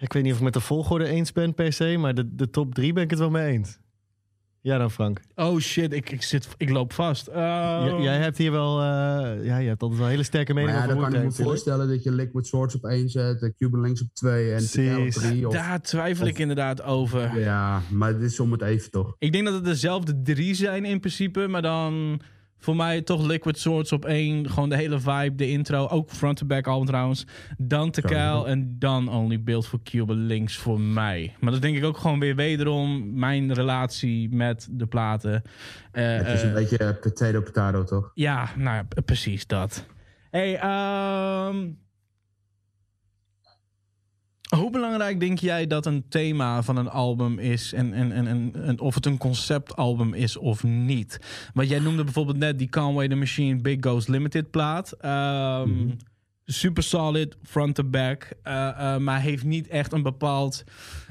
[0.00, 2.50] Ik weet niet of ik met de volgorde eens ben per se, maar de, de
[2.50, 3.78] top 3 ben ik het wel mee eens.
[4.62, 5.20] Ja dan, Frank.
[5.34, 7.26] Oh shit, ik, ik, zit, ik loop vast.
[7.26, 7.30] J-
[8.02, 10.78] jij hebt hier wel, eh, ja, je hebt altijd wel een hele sterke Maar mening
[10.84, 11.50] ja, over dan kan ik me natuurlijk.
[11.50, 15.02] voorstellen dat je Liquid Swords op 1 zet, Cuban Links op 2 en Tekel op
[15.02, 15.22] Precies.
[15.22, 15.46] 3.
[15.46, 15.52] Of...
[15.52, 17.38] Daar twijfel ik inderdaad over.
[17.38, 19.14] Ja, maar dit is om het even toch.
[19.18, 22.20] Ik denk dat het dezelfde drie zijn in principe, maar dan
[22.60, 24.50] voor mij toch Liquid Swords op één.
[24.50, 27.26] Gewoon de hele vibe, de intro, ook front-to-back album trouwens.
[27.58, 31.34] Dan Tekel en dan Only Build for Cuban Links voor mij.
[31.40, 35.42] Maar dat denk ik ook gewoon weer wederom mijn relatie met de platen.
[35.92, 38.10] Eh, Het is een eh, beetje eh, potato potato toch?
[38.14, 39.86] Ja, nou ja, precies dat.
[40.30, 41.56] Hey, ehm,
[44.56, 48.80] hoe belangrijk denk jij dat een thema van een album is en, en, en, en,
[48.80, 51.20] of het een conceptalbum is of niet?
[51.54, 54.92] Want jij noemde bijvoorbeeld net die Conway the Machine Big Ghost Limited plaat.
[54.92, 55.70] Ehm,
[56.52, 58.28] Super solid, front to back.
[58.42, 60.64] eh, eh, maar heeft niet echt een bepaald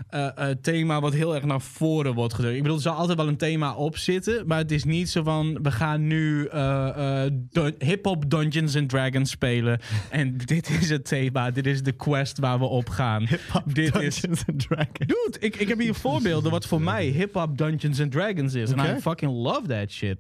[0.10, 2.56] eh, eh, thema wat heel erg naar voren wordt gedrukt.
[2.56, 4.48] Ik bedoel, er zal altijd wel een thema op zitten.
[4.48, 7.32] Maar het is niet zo van, we gaan nu eh, eh,
[7.80, 9.80] hip-hop Dungeons and Dragons spelen.
[10.10, 13.28] en dit is het thema, dit is de quest waar we op gaan.
[13.66, 14.22] dit is...
[14.22, 14.98] Dungeons and Dragons.
[14.98, 18.72] Dude, ik, ik heb hier voorbeelden wat voor mij hip-hop Dungeons and Dragons is.
[18.72, 18.96] En.
[18.98, 20.18] I fucking love that shit.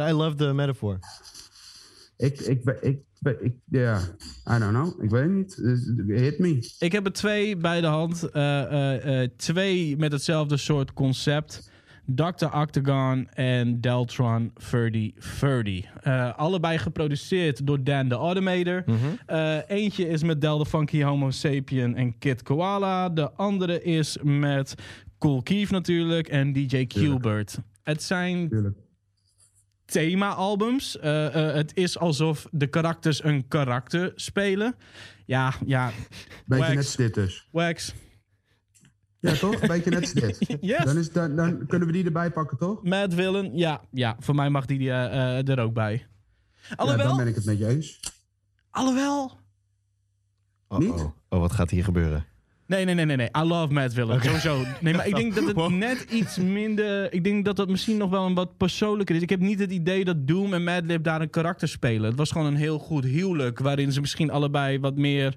[0.00, 0.98] I love the metaphor.
[2.16, 3.98] Ik, ik, ik, ik, ik, ja,
[4.50, 5.02] I don't know.
[5.04, 5.58] Ik weet het niet.
[6.08, 6.74] Eh, Hit me.
[6.78, 8.30] Ik heb er twee bij de hand.
[8.30, 11.70] Eh, eh, eh, twee met hetzelfde soort concept.
[12.14, 12.46] Dr.
[12.56, 15.84] Octagon en Deltron 3030.
[16.02, 18.84] Eh allebei geproduceerd door Dan the Automator.
[19.26, 23.08] Eh, eentje is met Del the Funky Homo Sapien en Kid Koala.
[23.08, 24.74] De andere is met
[25.18, 27.58] Cool Keef natuurlijk en DJ Qbert.
[27.82, 28.76] Het zijn Tuurlijk.
[29.90, 30.98] Thema-albums.
[30.98, 34.74] Eh, eh, het is alsof de karakters een karakter spelen.
[35.26, 35.90] Ja, ja,
[36.46, 36.96] Beetje Wax.
[36.96, 37.48] net dit dus.
[37.52, 37.94] Wax.
[39.20, 39.60] Ja, toch?
[39.66, 40.38] Beetje net dit.
[40.60, 40.84] Yes.
[40.84, 42.82] Dan, is, dan, dan kunnen we die erbij pakken, toch?
[42.82, 46.06] Mad Villain, ja, ja, voor mij mag die eh, eh, er ook bij.
[46.68, 48.00] Ja, Alhoewel, dan ben ik het met je eens.
[48.70, 49.38] alhoewel.
[50.68, 50.90] Oh, Niet?
[50.90, 51.12] oh.
[51.28, 52.26] oh, wat gaat hier gebeuren?
[52.68, 53.28] Nee, nee, nee, nee, nee.
[53.36, 54.20] I love Mad Villain.
[54.20, 54.64] Sowieso.
[54.80, 57.12] Nee, maar ik denk dat het net iets minder.
[57.12, 59.22] Ik denk dat dat misschien nog wel een wat persoonlijker is.
[59.22, 62.08] Ik heb niet het idee dat Doom en Madlib daar een karakter spelen.
[62.08, 63.58] Het was gewoon een heel goed huwelijk.
[63.58, 65.34] Waarin ze misschien allebei wat meer.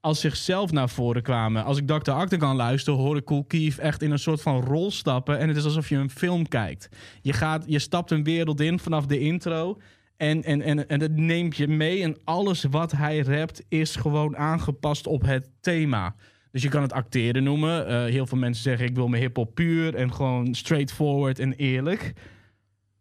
[0.00, 1.64] als zichzelf naar voren kwamen.
[1.64, 2.10] Als ik Dr.
[2.10, 5.38] Octagon luister, hoor ik Cool Keef echt in een soort van rol stappen.
[5.38, 6.88] En het is alsof je een film kijkt.
[7.22, 9.78] Je, gaat, je stapt een wereld in vanaf de intro.
[10.16, 12.02] En, en, en, en het neemt je mee.
[12.02, 16.14] En alles wat hij rapt is gewoon aangepast op het thema.
[16.50, 17.86] Dus je kan het acteren noemen.
[17.86, 22.12] Eh, heel veel mensen zeggen ik wil mijn hip-hop puur en gewoon straightforward en eerlijk.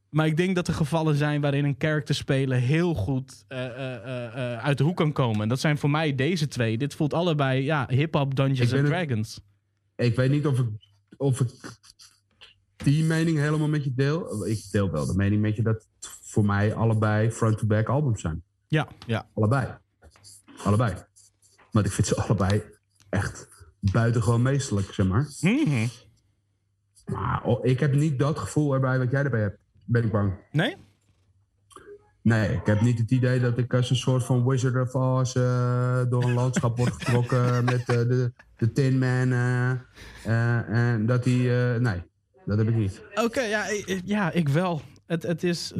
[0.10, 4.58] Maar ik denk dat er gevallen zijn waarin een character spelen heel goed uh, uh,
[4.58, 5.47] uit de hoek kan komen.
[5.47, 6.78] Dat zijn voor mij deze twee.
[6.78, 9.41] Dit voelt allebei ja, hip-hop Dungeons and Dragons.
[9.95, 10.67] ik weet niet of ik,
[11.17, 11.52] of ik
[12.76, 14.47] die mening helemaal met je deel.
[14.47, 15.88] Ik deel wel de mening met je dat
[16.33, 18.43] voor mij allebei front-to-back albums zijn.
[18.67, 19.27] Ja, ja.
[19.33, 19.77] Allebei.
[20.63, 20.93] Allebei.
[21.71, 22.63] Want ik vind ze allebei
[23.09, 23.47] echt
[23.79, 25.27] buitengewoon meesterlijk, zeg maar.
[25.41, 25.87] Mhm.
[27.05, 30.33] Maar oh, ik heb niet dat gevoel erbij wat jij erbij hebt, ben ik bang.
[30.51, 30.75] Nee?
[32.21, 35.35] Nee, ik heb niet het idee dat ik als een soort van Wizard of Oz
[35.35, 35.43] uh,
[36.09, 39.31] door een landschap word getrokken met uh, de, de Tin Man.
[39.31, 41.49] Uh, en dat die.
[41.79, 42.03] nee,
[42.45, 43.01] dat heb ik niet.
[43.15, 43.65] Oké, ja,
[44.05, 44.81] ja, ik wel.
[45.05, 45.71] Het, het, is,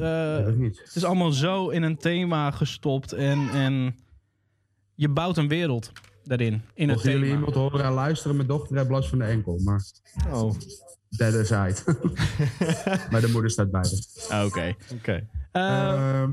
[0.56, 0.80] niet.
[0.80, 3.96] het is allemaal zo in een thema gestopt en, en
[4.96, 5.92] je bouwt een wereld
[6.24, 6.62] daarin.
[6.74, 9.60] In Mocht jullie iemand horen en luisteren, mijn dochter heeft last van de enkel.
[9.64, 9.84] Maar
[10.32, 10.56] oh.
[11.18, 11.84] is uit.
[13.12, 13.84] maar de moeder staat bij
[14.46, 14.76] Oké.
[14.94, 15.28] Oké.
[15.52, 16.32] Ehm,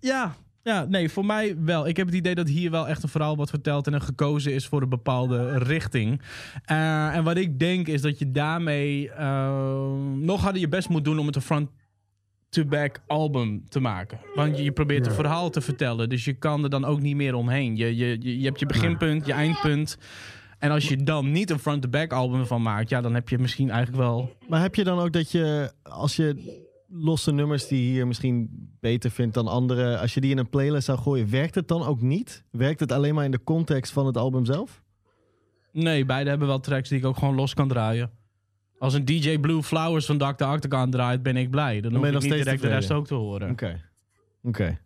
[0.00, 1.88] ja, ja, nee, voor mij wel.
[1.88, 4.52] Ik heb het idee dat hier wel echt een verhaal wordt verteld en er gekozen
[4.52, 6.22] is voor een bepaalde richting.
[6.70, 11.04] Uh, en wat ik denk is dat je daarmee uh, nog harder je best moet
[11.04, 11.42] doen om het een
[12.54, 14.18] front-to-back album te maken.
[14.34, 15.10] Want je, je probeert ja.
[15.10, 17.76] een verhaal te vertellen, dus je kan er dan ook niet meer omheen.
[17.76, 19.98] Je, je, je, je hebt je beginpunt, je eindpunt.
[20.58, 23.70] En als je dan niet een front-to-back album van maakt, ja, dan heb je misschien
[23.70, 24.36] eigenlijk wel.
[24.48, 28.48] Maar heb je dan ook dat je, als je losse nummers die je hier misschien
[28.80, 31.84] beter vindt dan andere, als je die in een playlist zou gooien, werkt het dan
[31.84, 32.44] ook niet?
[32.50, 34.82] Werkt het alleen maar in de context van het album zelf?
[35.72, 38.10] Nee, beide hebben wel tracks die ik ook gewoon los kan draaien.
[38.84, 40.44] Als een DJ Blue Flowers van Dr.
[40.44, 41.80] Octagon draait, ben ik blij.
[41.80, 43.50] Dan, hoef ik niet direct de rest ook te horen.
[43.50, 43.80] Oké.
[44.42, 44.78] Oké.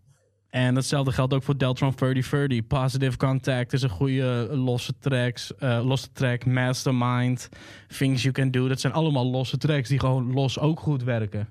[0.49, 2.67] En hetzelfde geldt ook voor Deltron 3030.
[2.67, 5.53] Positive Contact is een goede losse tracks.
[5.61, 7.49] Uh, losse track, Mastermind,
[7.99, 8.69] Things You Can Do.
[8.69, 11.49] Dat zijn allemaal losse tracks die gewoon los ook goed werken.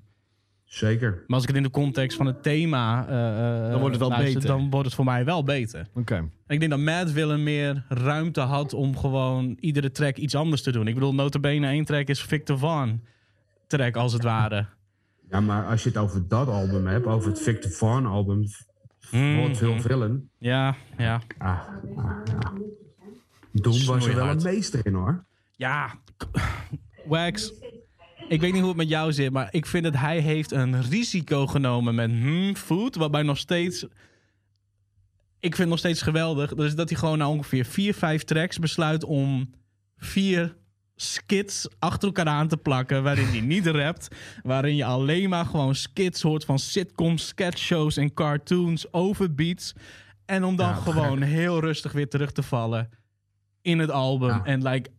[0.68, 1.10] Zeker.
[1.28, 3.04] Maar als ik het in de context van het thema.
[3.04, 4.50] Uh, dan wordt het wel luister, beter.
[4.58, 5.80] Dan wordt het voor mij wel beter.
[5.90, 6.00] Oké.
[6.00, 6.30] Okay.
[6.48, 10.72] Ik denk dat Mad Villain meer ruimte had om gewoon iedere track iets anders te
[10.72, 10.88] doen.
[10.88, 13.02] Ik bedoel, notabene één track is Victor Van
[13.68, 14.66] track als het ware.
[15.30, 18.48] Ja, maar als je het over dat album hebt, over het Victor Van album,
[19.12, 19.38] Mm.
[19.38, 20.30] wordt veel Villain.
[20.38, 21.22] Ja, ja.
[21.38, 21.60] Ah,
[21.96, 22.54] ah, ja.
[23.52, 25.26] Doom was er wel een meester in hoor.
[25.56, 25.96] Ja,
[27.06, 27.54] Wax.
[28.28, 30.82] Ik weet niet hoe het met jou zit, maar ik vind dat hij heeft een
[30.82, 33.84] risico genomen met hmm, Food, waarbij nog steeds...
[35.40, 36.54] Ik vind het nog steeds geweldig.
[36.54, 39.50] Dus dat hij gewoon na ongeveer vier, vijf tracks besluit om
[39.98, 40.56] vier
[40.96, 43.04] skits achter elkaar aan te plakken.
[43.04, 44.08] Waarin hij niet rapt.
[44.44, 49.74] Waarin je alleen maar gewoon skits hoort van sitcoms, sketchshows en cartoons over beats.
[50.26, 52.90] En om dan Ja, gewoon heel rustig weer terug te vallen
[53.62, 54.30] in het album.
[54.30, 54.44] Ja.
[54.44, 54.90] En like,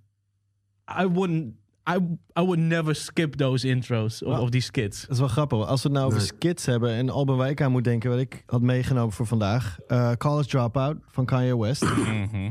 [1.00, 1.54] I wouldn't...
[1.90, 1.96] I,
[2.40, 5.00] I would never skip those intros of, of die skits.
[5.00, 5.66] Dat is wel grappig.
[5.66, 6.26] Als we het nou over Nee.
[6.26, 9.78] skits hebben en waar ik aan moet denken, wat ik had meegenomen voor vandaag.
[9.86, 11.84] eh, College Dropout van Kanye West.
[11.90, 12.50] Mhm.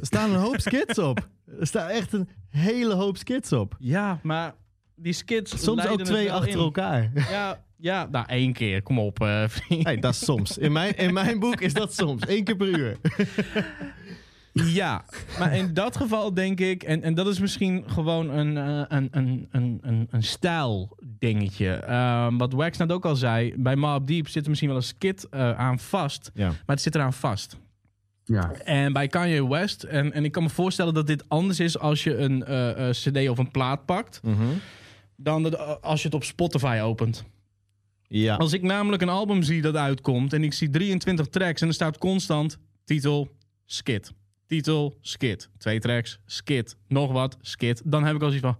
[0.00, 1.28] er staan een hoop skits op.
[1.60, 3.76] Er staan echt een hele hoop skits op.
[3.78, 4.54] Ja, maar
[4.96, 5.62] die skits.
[5.62, 6.58] Soms ook het twee wel achter in.
[6.58, 7.10] elkaar.
[7.30, 8.82] Ja, ja, nou één keer.
[8.82, 9.84] Kom op, eh, vriend.
[9.84, 10.58] Hey, dat is soms.
[10.58, 12.22] In mijn, in mijn boek is dat soms.
[12.28, 12.96] Eén keer per uur.
[14.64, 15.04] Ja,
[15.38, 19.08] maar in dat geval denk ik, en, en dat is misschien gewoon een, eh, een,
[19.10, 21.70] een, een, een, een stijl dingetje.
[21.74, 24.84] Ehm, wat Wax net ook al zei, bij Mob Deep zit er misschien wel een
[24.84, 26.46] skit eh, aan vast, Ja.
[26.48, 27.56] maar het zit eraan vast.
[28.24, 31.78] Ja, En bij Kanye West, en, en ik kan me voorstellen dat dit anders is
[31.78, 34.20] als je een eh, eh, cd of een plaat pakt,
[35.16, 37.24] dan dat, eh, als je het op Spotify opent.
[38.08, 38.34] Ja.
[38.36, 41.74] Als ik namelijk een album zie dat uitkomt en ik zie 23 tracks en er
[41.74, 43.28] staat constant titel,
[43.66, 44.12] skit.
[44.48, 45.48] Titel, skit.
[45.58, 46.76] Twee tracks, skit.
[46.88, 47.82] Nog wat, skit.
[47.84, 48.56] Dan heb ik al zoiets van...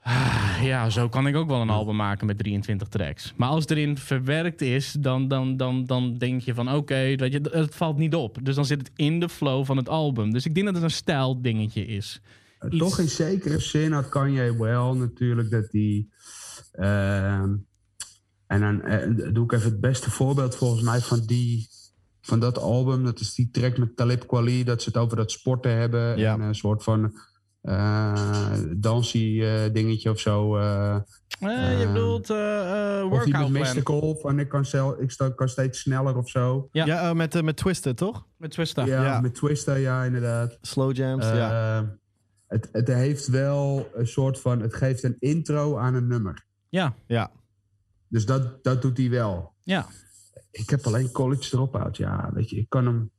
[0.00, 3.32] ah, ja, zo kan ik ook wel een album maken met 23 tracks.
[3.36, 6.72] Maar als het erin verwerkt is, dan, dan, dan, dan denk je van...
[6.72, 8.38] Oké, dat je het valt niet op.
[8.42, 10.32] Dus dan zit het in de flow van het album.
[10.32, 12.20] Dus ik denk dat het een stijl dingetje is.
[12.60, 16.10] Uh, Iets- Toch in zekere zin had Kanye wel natuurlijk dat die.
[16.72, 17.54] ehm,
[18.46, 21.68] en dan eh, doe ik even het beste voorbeeld volgens mij van, die,
[22.28, 23.04] van dat album.
[23.04, 24.64] Dat is die track met Talib Kweli.
[24.64, 26.18] Dat ze het over dat sporten hebben.
[26.18, 26.32] Ja.
[26.32, 27.18] En een soort van
[27.62, 30.56] eh dansie eh, dingetje of zo.
[30.56, 30.94] eh.
[31.40, 33.52] Eh, je bedoelt eh, eh, of die met workout plan.
[33.52, 34.16] Mystical.
[34.20, 36.68] Van ik kan, zel, ik sta, kan steeds sneller of zo.
[36.72, 36.84] Ja.
[36.86, 38.26] Ja, met, met Twisted, toch?
[38.36, 38.84] Met Twista.
[38.84, 39.20] Ja, Ja.
[39.20, 40.58] met Twister, ja, inderdaad.
[40.60, 41.96] Slow jams, ja.
[42.46, 44.60] Het, het heeft wel een soort van.
[44.60, 46.44] Het geeft een intro aan een nummer.
[46.68, 47.30] Ja, Ja.
[48.08, 49.52] Dus dat, dat doet hij wel.
[49.62, 49.86] ja.
[50.50, 51.96] Ik heb alleen college dropout.
[51.96, 53.10] Ja, weet je, ik kan hem.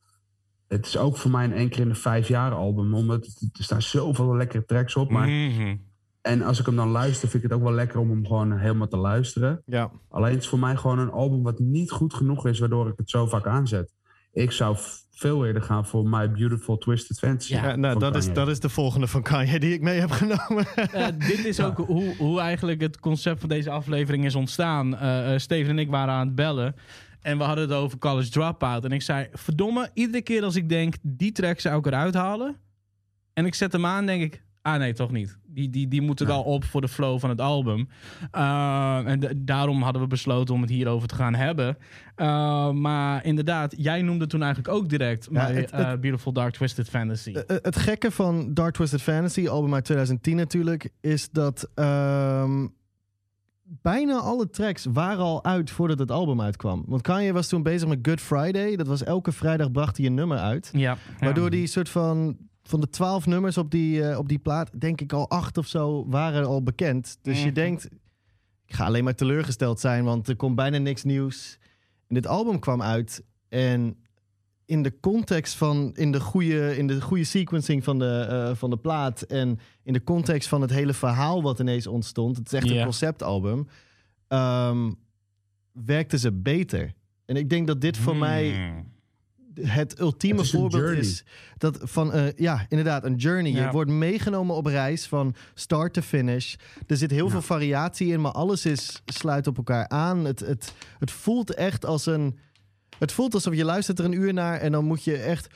[0.67, 2.93] het is ook voor mij een één keer in de vijf jaar album.
[2.93, 3.26] Omdat
[3.57, 5.09] er staan zoveel lekkere tracks op.
[5.11, 5.76] Maar, Mhm.
[6.22, 8.57] En als ik hem dan luister, vind ik het ook wel lekker om hem gewoon
[8.57, 9.61] helemaal te luisteren.
[9.65, 9.91] Ja.
[10.09, 12.93] Alleen het is voor mij gewoon een album wat niet goed genoeg is, waardoor ik
[12.97, 13.93] het zo vaak aanzet.
[14.34, 14.78] Ik zou
[15.11, 17.53] veel eerder gaan voor My Beautiful Twisted Fantasy.
[17.53, 20.65] Ja, nou, dat is, dat is de volgende van Kanye die ik mee heb genomen.
[20.76, 24.97] Eh, dit is ook hoe, hoe eigenlijk het concept van deze aflevering is ontstaan.
[24.97, 26.76] Eh, eh, Steven en ik waren aan het bellen.
[27.22, 28.84] En we hadden het over College Dropout.
[28.86, 32.55] En ik zei, verdomme, iedere keer als ik denk, die track zou ik eruit halen.
[33.34, 35.38] En ik zet hem aan, denk ik, ah nee, toch niet.
[35.51, 36.32] Die, die, die moeten Ja.
[36.34, 37.89] wel op voor de flow van het album.
[38.32, 41.78] Eh, en daarom hadden we besloten om het hierover te gaan hebben.
[42.15, 46.53] Eh, maar inderdaad, jij noemde toen eigenlijk ook direct Ja, My, het- eh, Beautiful Dark
[46.53, 47.34] Twisted Fantasy.
[47.47, 52.67] Het gekke van Dark Twisted Fantasy, album uit 2010 natuurlijk, is dat ehm,
[53.82, 56.84] bijna alle tracks waren al uit voordat het album uitkwam.
[56.88, 58.76] Want Kanye was toen bezig met Good Friday.
[58.76, 60.70] Dat was elke vrijdag bracht hij een nummer uit.
[60.74, 64.80] ja, Waardoor die soort van van de twaalf nummers op die, eh, op die plaat,
[64.82, 67.17] denk ik al acht of zo waren al bekend.
[67.22, 67.86] Dus je denkt,
[68.65, 71.57] ik ga alleen maar teleurgesteld zijn, want er komt bijna niks nieuws.
[72.07, 73.97] En dit album kwam uit en
[74.70, 78.70] in de context van, in de goede, in de goede sequencing van de, eh, van
[78.70, 82.53] de plaat en in de context van het hele verhaal wat ineens ontstond, het is
[82.53, 83.67] echt een conceptalbum,
[84.28, 84.91] ehm,
[85.72, 86.93] werkte ze beter.
[87.26, 89.67] En ik denk dat dit voor mij Hmm.
[89.67, 91.24] het ultieme Het is een voorbeeld is
[91.57, 93.51] dat van eh, ja inderdaad een journey.
[93.51, 93.65] Ja.
[93.65, 96.55] Je wordt meegenomen op reis van start to finish.
[96.88, 97.32] Er zit heel Ja.
[97.32, 100.26] veel variatie in, maar alles is sluit op elkaar aan.
[100.26, 102.38] Het, het, het voelt echt als een.
[103.00, 105.47] Het voelt alsof je luistert er een uur naar en dan moet je echt.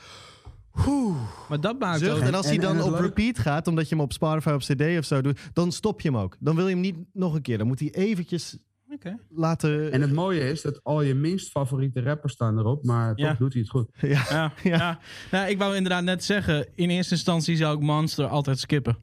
[0.86, 1.16] Oeh,
[1.48, 2.16] Maar dat maakt zucht.
[2.16, 2.22] ook...
[2.22, 5.04] En als hij dan op repeat gaat, omdat je hem op Spotify of CD of
[5.04, 6.36] zo doet, dan stop je hem ook.
[6.40, 7.58] Dan wil je hem niet nog een keer.
[7.58, 8.58] Dan moet hij eventjes
[8.90, 9.16] Oké.
[9.28, 9.92] laten.
[9.92, 13.34] En het mooie is dat al je minst favoriete rappers staan erop, maar toch Ja.
[13.38, 13.88] doet hij het goed.
[14.00, 14.22] ja.
[14.30, 14.98] Ja, ja.
[15.30, 18.96] Nou, ik wou inderdaad net zeggen, in eerste instantie zou ik Monster altijd skippen.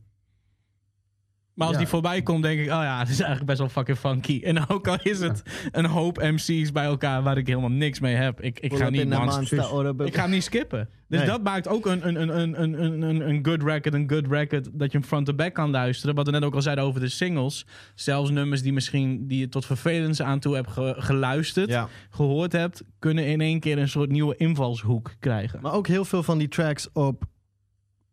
[1.62, 1.84] Maar als Ja.
[1.84, 4.42] die voorbij komt, denk ik, oh ja, het is eigenlijk best wel fucking funky.
[4.44, 5.42] En ook al is het
[5.72, 8.42] een hoop MC's bij elkaar waar ik helemaal niks mee heb.
[8.42, 10.06] Ik, ik ga niet Monster.
[10.06, 10.90] Ik ga hem niet skippen.
[11.08, 11.28] Dus Nee.
[11.30, 14.70] dat maakt ook een, een, een, een, een, een, een good record, een good record,
[14.74, 16.16] dat je hem front to back kan luisteren.
[16.16, 17.66] Wat we net ook al zeiden over de singles.
[17.96, 21.88] Zelfs nummers die misschien die je tot vervelens aan toe hebt ge- geluisterd, Ja.
[22.10, 25.60] gehoord hebt, kunnen in één keer een soort nieuwe invalshoek krijgen.
[25.62, 27.24] Maar ook heel veel van die tracks op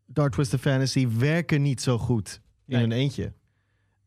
[0.06, 2.84] Dark Twisted Fantasy werken niet zo goed in Nee.
[2.84, 3.32] een eentje.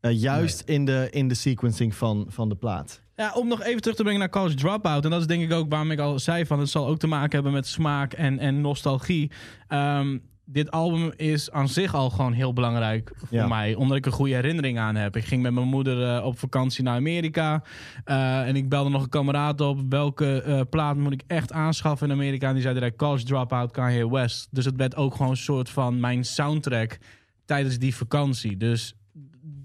[0.01, 3.01] Eh, juist in, de, in de sequencing van, van de plaat.
[3.15, 5.03] Ja, om nog even terug te brengen naar College Dropout.
[5.05, 6.59] En dat is denk ik ook waarom ik al zei van...
[6.59, 9.31] het zal ook te maken hebben met smaak en, en nostalgie.
[9.67, 13.47] Ehm, dit album is aan zich al gewoon heel belangrijk voor Ja.
[13.47, 13.75] mij.
[13.75, 15.15] Omdat ik een goede herinnering aan heb.
[15.15, 17.63] Ik ging met mijn moeder eh, op vakantie naar Amerika.
[18.03, 19.79] eh, en ik belde nog een kameraad op.
[19.89, 22.47] Welke eh, plaat moet ik echt aanschaffen in Amerika?
[22.47, 24.47] En die zei direct College Dropout, Kanye West.
[24.51, 26.97] Dus het werd ook gewoon een soort van mijn soundtrack
[27.45, 28.57] tijdens die vakantie.
[28.57, 28.95] Dus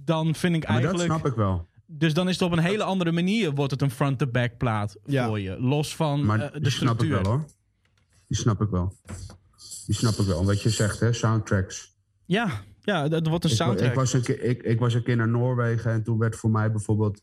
[0.07, 1.13] dan vind ik Maar dat eigenlijk...
[1.21, 1.67] snap ik wel.
[1.87, 5.27] Dus dan is het op een hele andere manier wordt het een front-to-back plaat Ja.
[5.27, 5.61] voor je.
[5.61, 7.23] Los van Maar eh, de die snap ik structuur.
[7.23, 7.45] wel hoor.
[8.27, 8.93] Die snap ik wel.
[9.87, 10.45] Die snap ik wel.
[10.45, 11.95] Wat je zegt, hè, soundtracks.
[12.25, 12.49] Ja,
[12.81, 13.89] ja, dat wordt een Ik, soundtrack.
[13.89, 16.51] ik, was een keer, ik, ik was een keer naar Noorwegen en toen werd voor
[16.51, 17.21] mij bijvoorbeeld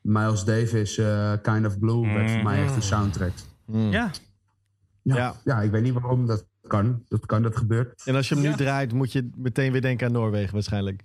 [0.00, 3.32] Miles Davis, eh, Kind of Blue, werd voor mij echt een soundtrack.
[3.66, 4.10] Ja, Ja,
[5.02, 5.34] Ja.
[5.44, 5.60] ja.
[5.62, 7.02] ik weet niet waarom dat kan.
[7.08, 8.02] Dat kan, dat gebeurt.
[8.04, 8.56] En als je hem nu Ja.
[8.56, 11.02] draait, moet je meteen weer denken aan Noorwegen waarschijnlijk.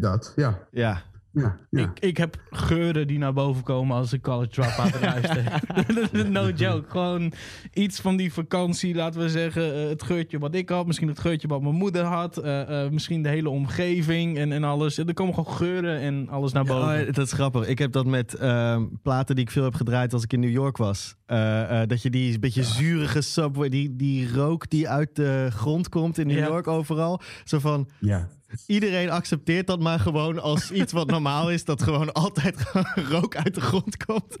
[0.00, 0.58] Dat, ja.
[0.70, 1.02] Ja.
[1.32, 1.80] ja, ja.
[1.80, 5.60] Ik, ik heb geuren die naar boven komen als ik College Dropout luister.
[6.30, 6.90] no joke.
[6.90, 7.32] Gewoon
[7.72, 9.74] iets van die vakantie, laten we zeggen.
[9.82, 12.36] eh, het geurtje wat ik had, misschien het geurtje wat mijn moeder had.
[12.38, 14.98] eh, eh, misschien de hele omgeving en, en alles.
[14.98, 16.94] Er komen gewoon geuren en alles naar boven.
[16.94, 17.66] Ja, oh, dat is grappig.
[17.66, 20.50] Ik heb dat met ehm, platen die ik veel heb gedraaid als ik in New
[20.50, 21.14] York was.
[21.26, 25.88] Eh, eh, dat je die beetje zurige subway, die, die rook die uit de grond
[25.88, 26.46] komt in New Ja.
[26.46, 27.20] York overal.
[27.44, 28.28] Zo van, ja.
[28.66, 31.64] Iedereen accepteert dat maar gewoon als iets wat normaal is.
[31.64, 32.56] Dat gewoon altijd
[33.10, 34.36] rook uit de grond komt.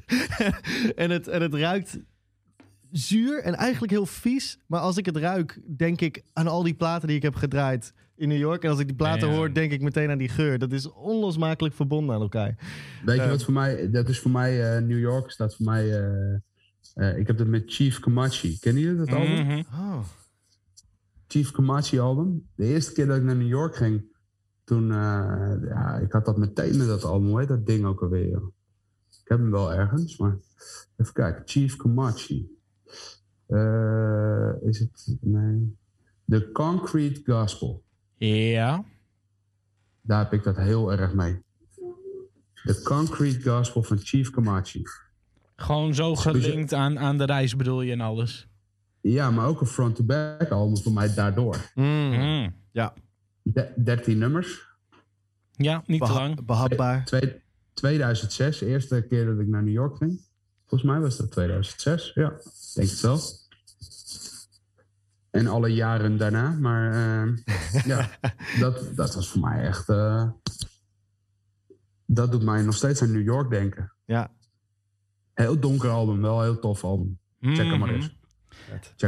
[0.96, 1.98] en, het, en het ruikt
[2.90, 4.58] zuur en eigenlijk heel vies.
[4.66, 7.92] Maar als ik het ruik, denk ik aan al die platen die ik heb gedraaid
[8.16, 8.62] in New York.
[8.64, 9.34] En als ik die platen Ja.
[9.34, 10.58] hoor, denk ik meteen aan die geur.
[10.58, 12.54] Dat is onlosmakelijk verbonden aan elkaar.
[13.04, 13.28] Weet je Eh.
[13.30, 16.34] wat voor mij, dat is voor mij, eh, New York staat voor mij, eh,
[16.94, 18.58] eh, ik heb dat met Chief Kamachi.
[18.58, 19.46] Kennen jullie dat album?
[19.46, 19.62] Mhm.
[19.74, 19.98] Oh.
[21.30, 22.48] Chief Kamachi album.
[22.54, 24.02] De eerste keer dat ik naar New York ging,
[24.64, 27.28] toen, eh, ja, ik had dat meteen met dat album.
[27.28, 28.28] Hoe heet dat ding ook alweer?
[28.28, 28.52] joh?
[29.08, 30.38] Ik heb hem wel ergens, maar
[30.96, 31.42] even kijken.
[31.44, 32.58] Chief Kamachi.
[33.46, 35.76] Eh, is het, nee.
[36.26, 37.84] The Concrete Gospel.
[38.16, 38.84] Ja.
[40.00, 41.42] Daar heb ik dat heel erg mee.
[42.64, 44.82] The Concrete Gospel van Chief Kamachi.
[45.56, 48.49] Gewoon zo gelinkt aan, aan de reis bedoel je en alles.
[49.00, 51.70] Ja, maar ook een front-to-back album voor mij daardoor.
[51.74, 52.10] Mm.
[52.12, 52.54] Mm.
[52.72, 52.94] Ja,
[53.42, 54.68] De- 13 nummers.
[55.52, 56.44] Ja, niet te lang.
[56.44, 57.04] behapbaar.
[57.04, 57.42] Twee-
[57.74, 60.20] 2006, de eerste keer dat ik naar New York ging.
[60.66, 62.12] Volgens mij was dat 2006.
[62.14, 62.42] Ja, ik
[62.74, 63.20] denk het wel.
[65.30, 66.50] En alle jaren daarna.
[66.50, 67.36] Maar eh,
[67.92, 68.10] ja,
[68.58, 69.88] dat, dat was voor mij echt...
[69.88, 70.28] eh,
[72.06, 73.92] dat doet mij nog steeds aan New York denken.
[74.04, 74.30] Ja,
[75.34, 77.18] Heel donker album, wel een heel tof album.
[77.40, 77.96] Check hem maar Mhm.
[78.00, 78.18] eens.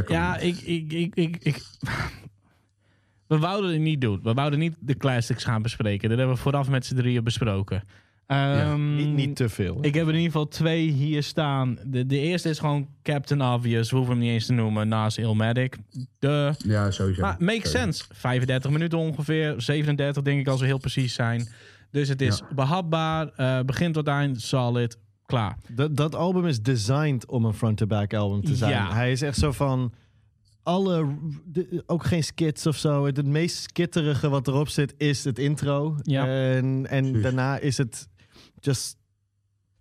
[0.07, 1.61] Ja, ik, ik, ik, ik, ik...
[3.27, 4.19] We wouden het niet doen.
[4.23, 6.09] We wouden niet de classics gaan bespreken.
[6.09, 7.83] Dat hebben we vooraf met z'n drieën besproken.
[8.27, 9.77] Ehm, niet, niet te veel.
[9.81, 11.77] Ik heb in ieder geval twee hier staan.
[11.85, 13.89] De, de eerste is gewoon Captain Obvious.
[13.89, 14.87] We hoeven hem niet eens te noemen.
[14.87, 15.77] Naast Illmatic.
[16.19, 16.53] De...
[16.57, 17.21] Ja, sowieso.
[17.21, 17.77] Maar makes Sowieso.
[17.77, 18.03] sense.
[18.11, 19.53] 35 minuten ongeveer.
[19.57, 21.47] 37 denk ik als we heel precies zijn.
[21.91, 23.27] Dus het is behapbaar.
[23.35, 24.97] eh begin tot eind solid.
[25.33, 25.57] Klaar.
[25.71, 28.71] Dat, dat album is designed om een front-to-back album te zijn.
[28.71, 28.93] Ja.
[28.93, 29.93] Hij is echt zo van...
[30.63, 31.15] Alle,
[31.45, 33.05] de- ook geen skits of zo.
[33.05, 35.95] Het, het meest skitterige wat erop zit is het intro.
[36.01, 36.27] Ja.
[36.27, 38.07] En, en daarna is het
[38.59, 38.97] just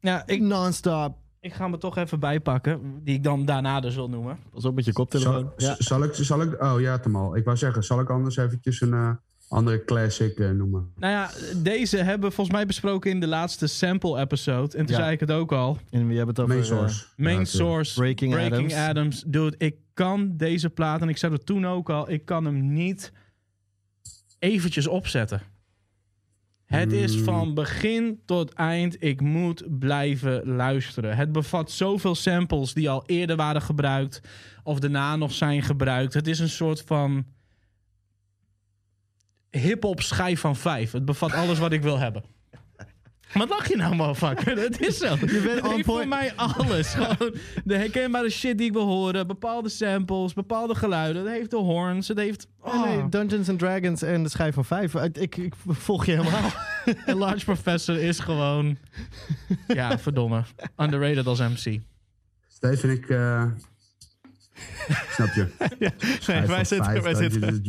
[0.00, 1.16] Ja, ik, non-stop.
[1.40, 3.00] ik ga me toch even bijpakken.
[3.04, 4.38] Die ik dan daarna dus wil noemen.
[4.50, 5.52] Pas op met je koptelefoon.
[5.56, 5.74] Zal, Ja.
[5.78, 6.62] zal, ik, zal ik...
[6.62, 7.36] Oh ja, Tamal.
[7.36, 9.10] Ik wou zeggen, zal ik anders eventjes een eh,
[9.52, 10.92] andere classic eh, noemen?
[10.96, 14.76] Nou ja, deze hebben we volgens mij besproken in de laatste sample episode.
[14.76, 15.02] En toen Ja.
[15.02, 15.78] zei ik het ook al.
[15.90, 16.54] En we hebben het over...
[16.54, 17.04] Main eh, source.
[17.16, 18.74] Main Ja, Source, Breaking Breaking, Adams.
[18.88, 19.22] Adams.
[19.26, 22.72] Dude, ik kan deze plaat, en ik zei het toen ook al, ik kan hem
[22.72, 23.12] niet
[24.38, 25.42] eventjes opzetten.
[26.64, 27.24] Het is Mm.
[27.24, 31.16] van begin tot eind, ik moet blijven luisteren.
[31.16, 34.20] Het bevat zoveel samples die al eerder waren gebruikt
[34.62, 36.14] of daarna nog zijn gebruikt.
[36.14, 37.24] Het is een soort van
[39.58, 40.92] hip-hop schijf van vijf.
[40.92, 42.24] Het bevat alles wat ik wil hebben.
[43.32, 44.56] Wat lach je nou, motherfucker?
[44.58, 45.16] Het is zo.
[45.20, 46.94] Je bent on voor mij alles.
[46.94, 47.34] Gewoon
[47.64, 49.26] de herkenbare shit die ik wil horen.
[49.26, 51.22] Bepaalde samples, bepaalde geluiden.
[51.24, 52.08] Het heeft de horns.
[52.08, 52.46] Het heeft...
[52.64, 52.84] Ja, Oh.
[52.84, 54.94] nee, Dungeons and Dragons en de schijf van vijf.
[54.94, 56.50] Ik, ik, ik volg je helemaal.
[57.06, 58.76] En Large Professor is gewoon...
[59.68, 60.42] Ja, verdomme.
[60.76, 61.80] Underrated als MC.
[62.48, 63.08] Steven, ik...
[63.08, 63.44] eh,
[65.10, 65.46] snap je.
[65.78, 65.90] nee,
[66.26, 67.62] wij van zitten, wij zitten.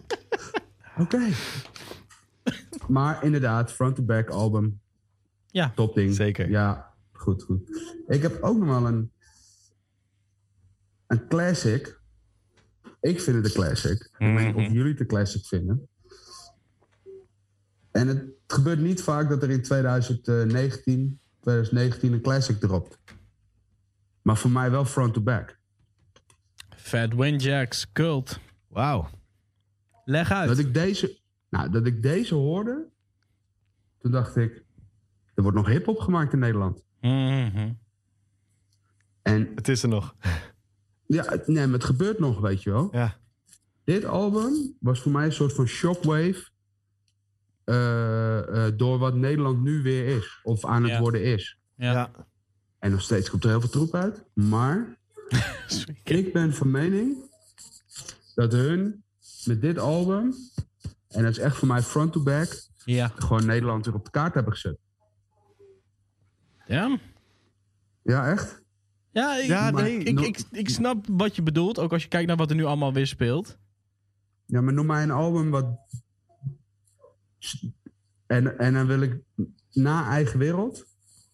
[1.02, 1.28] Oké.
[2.88, 4.80] Maar inderdaad, front-to-back album.
[5.46, 5.72] Ja.
[5.74, 6.14] Top ding.
[6.14, 6.50] Zeker.
[6.50, 7.60] Ja, goed, goed.
[8.06, 9.12] Ik heb ook nog wel een...
[11.06, 12.00] Een classic.
[13.00, 14.10] Ik vind het een classic.
[14.18, 15.88] Ik weet niet of jullie het een classic vinden.
[17.90, 22.98] En het gebeurt niet vaak dat er in 2019, 2019 een classic dropt.
[24.22, 25.58] Maar voor mij wel front-to-back.
[26.76, 28.38] Fat Windjacks, Cult.
[28.68, 29.08] Wauw.
[30.04, 30.48] Leg uit.
[30.48, 31.18] Dat ik deze,
[31.50, 32.88] nou, dat ik deze hoorde,
[33.98, 34.64] toen dacht ik,
[35.34, 36.84] er wordt nog hip-hop gemaakt in Nederland.
[37.00, 37.72] Mhm.
[39.22, 40.14] En Het is er nog.
[41.06, 42.88] ja, het- nee, maar het gebeurt nog, weet je wel.
[42.92, 43.16] Ja.
[43.84, 46.50] Dit album was voor mij een soort van shockwave
[47.64, 51.00] eh, eh, door wat Nederland nu weer is, of aan het Ja.
[51.00, 51.58] worden is.
[51.76, 51.92] Ja.
[51.92, 52.10] Ja.
[52.78, 54.96] En nog steeds komt er heel veel troep uit, maar
[56.04, 57.16] ik ben van mening
[58.34, 59.01] dat hun
[59.46, 60.34] met dit album,
[61.08, 63.12] en dat is echt voor mij front-to-back, Ja.
[63.16, 64.78] gewoon Nederland weer op de kaart hebben gezet.
[66.66, 66.98] Ja.
[68.02, 68.62] Ja, echt?
[69.10, 69.98] Ja, ik, Ja, nee.
[69.98, 71.78] ik, ik, ik snap wat je bedoelt.
[71.78, 73.58] Ook als je kijkt naar wat er nu allemaal weer speelt.
[74.46, 75.66] Ja, maar noem mij een album wat.
[78.26, 79.20] En, en dan wil ik
[79.72, 80.86] na eigen wereld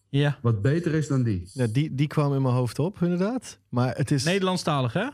[0.09, 0.39] Ja.
[0.41, 1.49] wat beter is dan die.
[1.53, 3.59] Ja, die, die kwam in mijn hoofd op, inderdaad.
[3.69, 4.23] Maar het is...
[4.23, 5.09] Nederlandstalig, hè?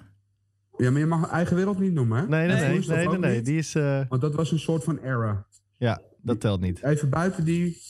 [0.78, 2.28] Ja, maar je mag eigen wereld niet noemen, hè?
[2.28, 3.42] Nee, nee, Nee, nee.
[3.42, 3.76] Die is...
[3.76, 5.46] eh, Want dat was een soort van era.
[5.78, 6.84] ja, dat telt niet.
[6.84, 7.82] Even buiten die.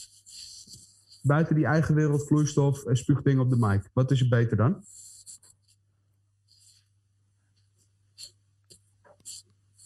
[1.22, 3.90] Buiten die eigen wereld, vloeistof en spuugdingen op de mic.
[3.92, 4.84] Wat is er beter dan?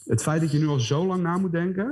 [0.04, 1.84] Het feit dat je nu al zo lang na moet denken.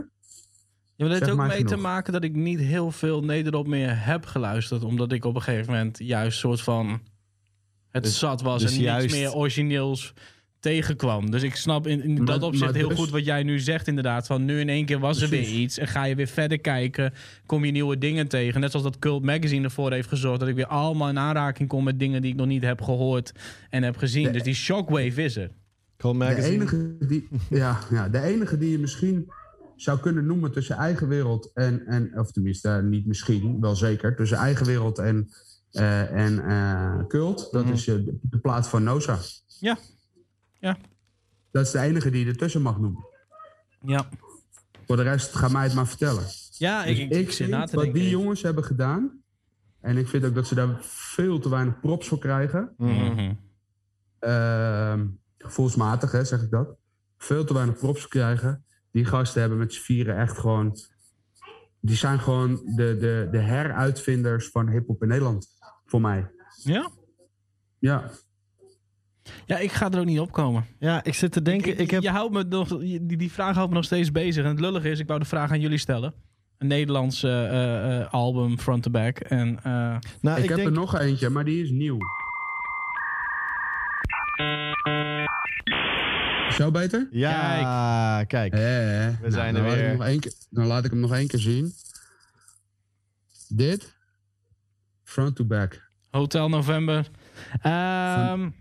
[0.97, 4.05] Ja, maar dat heeft ook mee te maken dat ik niet heel veel Nederop meer
[4.05, 4.83] heb geluisterd.
[4.85, 7.01] Omdat ik op een gegeven moment juist soort van
[7.89, 10.15] het zat was dus en juist- niks meer origineels
[10.61, 11.31] tegenkwam.
[11.31, 13.87] Dus ik snap in, in Maar- dat opzicht heel dus- goed wat jij nu zegt
[13.87, 14.27] inderdaad.
[14.27, 17.13] Van nu in één keer was er weer iets en ga je weer verder kijken.
[17.47, 18.61] Kom je nieuwe dingen tegen.
[18.61, 21.85] Net zoals dat Cult Magazine ervoor heeft gezorgd dat ik weer allemaal in aanraking kom
[21.85, 23.33] met dingen die ik nog niet heb gehoord
[23.71, 24.25] en heb gezien.
[24.25, 25.51] De- dus die shockwave is er.
[25.97, 26.55] De Magazine.
[26.55, 29.31] enige, die, ja, ja, de enige die je misschien
[29.77, 34.17] zou kunnen noemen tussen eigen wereld en, en of tenminste eh, niet misschien, wel zeker,
[34.17, 35.29] tussen eigen wereld en,
[35.73, 37.73] eh, en eh, cult, dat Mhm.
[37.73, 39.19] is de, de plaat van Noza.
[39.61, 39.79] Ja.
[40.59, 40.77] Ja.
[41.51, 43.05] Dat is de enige die je ertussen mag noemen.
[43.83, 44.09] Ja,
[44.87, 46.25] Voor de rest, ga mij het maar vertellen.
[46.51, 49.23] ja ik, Dus ik, ik, ik zit na vind te wat die jongens hebben gedaan,
[49.81, 53.35] en ik vind ook dat ze daar veel te weinig props voor krijgen, Mhm.
[54.19, 55.07] ehm,
[55.39, 56.77] gevoelsmatig, hè, zeg ik dat,
[57.19, 58.65] veel te weinig props krijgen.
[58.91, 60.77] Die gasten hebben met z'n vieren echt gewoon...
[61.81, 65.49] Die zijn gewoon de, de, de heruitvinders van hip-hop in Nederland,
[65.87, 66.31] voor mij.
[66.63, 66.91] Ja?
[67.79, 68.11] Ja,
[69.47, 70.67] Ja, ik ga er ook niet op komen.
[70.79, 71.79] Ja, ik zit te denken.
[71.79, 74.45] Ik heb, je houdt me nog, die, die vraag houdt me nog steeds bezig.
[74.45, 76.15] En het lullige is, ik wou de vraag aan jullie stellen.
[76.59, 79.19] Een Nederlands eh, eh, album, front to back.
[79.19, 81.99] En eh, nou, ik, ik, heb denk, er nog eentje, maar die is nieuw.
[86.51, 87.09] Zo beter?
[87.11, 88.53] Ja, kijk.
[88.53, 89.93] Eh, We zijn dan er weer.
[89.97, 91.73] nog één keer- dan laat ik hem nog één keer zien.
[93.49, 93.97] Dit.
[95.05, 95.91] Front to back.
[96.11, 97.09] Hotel November.
[97.63, 98.55] Ehm, Van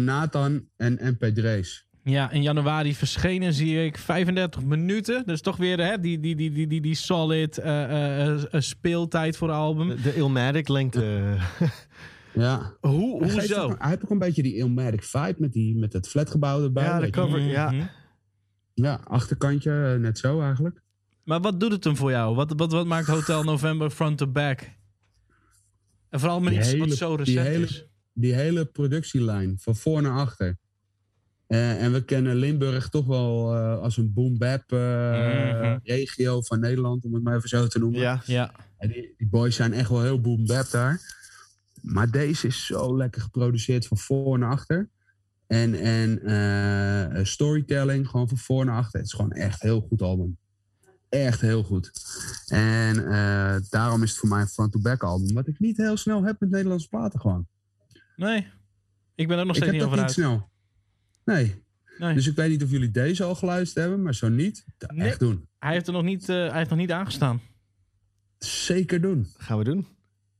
[0.00, 1.86] Nathan en MP Drees.
[2.04, 5.22] ja, in januari verschenen zie ik 35 minuten.
[5.26, 9.36] Dus toch weer hè, die, die, die, die, die, die solid eh, eh, eh, speeltijd
[9.36, 9.88] voor het album.
[9.88, 11.34] De, de Ilmatic lengte.
[12.36, 12.76] Ja.
[12.80, 13.62] Hoe, Hij, hoezo?
[13.62, 16.84] ook- hij heeft ook een beetje die Ilmatic vibe met, die, met het flatgebouw erbij.
[16.84, 17.10] Ja, de je.
[17.12, 17.40] cover.
[17.40, 17.70] ja.
[17.70, 17.84] Mhm.
[18.74, 20.82] ja, achterkantje, net zo eigenlijk.
[21.24, 22.34] Maar wat doet het hem voor jou?
[22.34, 24.70] Wat, wat, wat maakt Hotel November front to back?
[26.08, 27.84] En vooral met iets hele- wat zo recent hele- is.
[28.14, 30.56] Die hele productielijn, van voor naar achter.
[31.46, 35.78] Eh, en we kennen Limburg toch wel eh, als een boom-bap eh, Mhm.
[35.82, 38.00] regio van Nederland, om het maar even zo te noemen.
[38.00, 38.22] Ja.
[38.26, 38.52] Ja.
[38.78, 41.00] En die, die boys zijn echt wel heel boom-bap daar.
[41.82, 44.88] Maar deze is zo lekker geproduceerd van voor naar achter.
[45.46, 48.98] En, en eh, storytelling, gewoon van voor naar achter.
[49.00, 50.36] Het is gewoon echt een heel goed album.
[51.08, 51.90] Echt heel goed.
[52.46, 55.34] En eh, daarom is het voor mij een front-to-back album.
[55.34, 57.46] Wat ik niet heel snel heb met Nederlandse platen gewoon.
[58.16, 58.46] Nee.
[59.14, 60.12] Ik ben er nog ik steeds heb niet dat over niet uit.
[60.12, 60.50] snel.
[61.36, 61.62] Nee.
[61.98, 62.14] Nee.
[62.14, 64.02] Dus ik weet niet of jullie deze al geluisterd hebben.
[64.02, 65.08] Maar zo niet, Nee.
[65.08, 65.48] echt doen.
[65.58, 67.40] Hij heeft er nog niet, eh, hij heeft nog niet aangestaan.
[68.38, 69.26] Zeker doen.
[69.36, 69.86] Gaan we doen.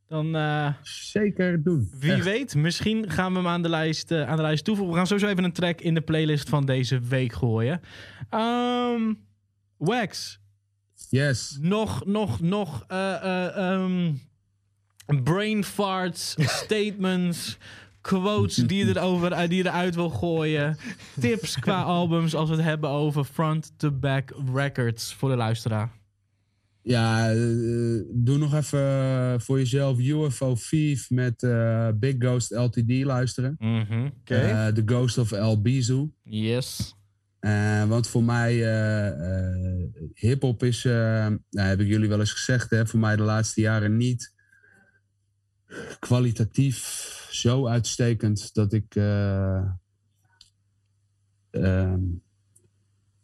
[0.09, 1.91] Dan, eh, Zeker doen.
[1.99, 2.25] wie Echt.
[2.25, 4.93] weet, misschien gaan we hem aan de, lijst, eh, aan de lijst toevoegen.
[4.93, 7.81] We gaan sowieso even een track in de playlist van deze week gooien.
[8.31, 9.15] Ehm,
[9.77, 10.41] Wax,
[11.09, 11.59] Yes.
[11.61, 14.15] nog, nog, nog eh, eh, ehm,
[15.07, 16.35] brain farts,
[16.65, 17.59] statements,
[18.01, 20.77] quotes die je, erover, eh, die je eruit wil gooien.
[21.21, 25.93] Tips qua albums als we het hebben over front-to-back records voor de luisteraar.
[26.83, 27.37] Ja, eh,
[28.11, 33.57] doe nog even voor jezelf UFO Thief met eh, Big Ghost LTD luisteren.
[33.59, 34.07] Mhm.
[34.21, 34.35] Oké.
[34.35, 36.11] Eh, The Ghost of El Bizu.
[36.23, 36.95] Yes.
[37.45, 39.85] Eh, want voor mij, eh eh,
[40.15, 40.93] hip-hop is, eh,
[41.51, 44.34] nou, heb ik jullie wel eens gezegd, hè, voor mij de laatste jaren niet
[45.99, 46.77] kwalitatief
[47.31, 48.95] zo uitstekend dat ik.
[48.95, 49.71] eh,
[51.51, 52.01] ehm,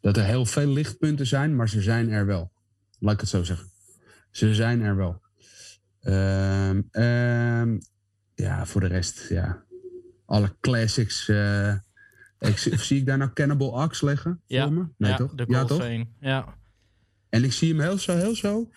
[0.00, 2.52] dat er heel veel lichtpunten zijn, maar ze zijn er wel.
[2.98, 3.68] Laat ik het zo zeggen.
[4.30, 5.20] Ze zijn er wel.
[6.00, 7.78] Ehm, ehm,
[8.34, 9.64] ja, voor de rest, ja.
[10.26, 11.28] Alle classics.
[11.28, 11.74] eh,
[12.38, 14.42] ik, zie, zie ik daar nou Cannibal Axe liggen?
[14.46, 14.86] Ja, Voor me?
[14.96, 15.34] Nee, ja, toch?
[15.34, 15.88] de ja, toch?
[16.20, 16.54] Ja,
[17.28, 18.70] En ik zie hem heel zo, heel zo.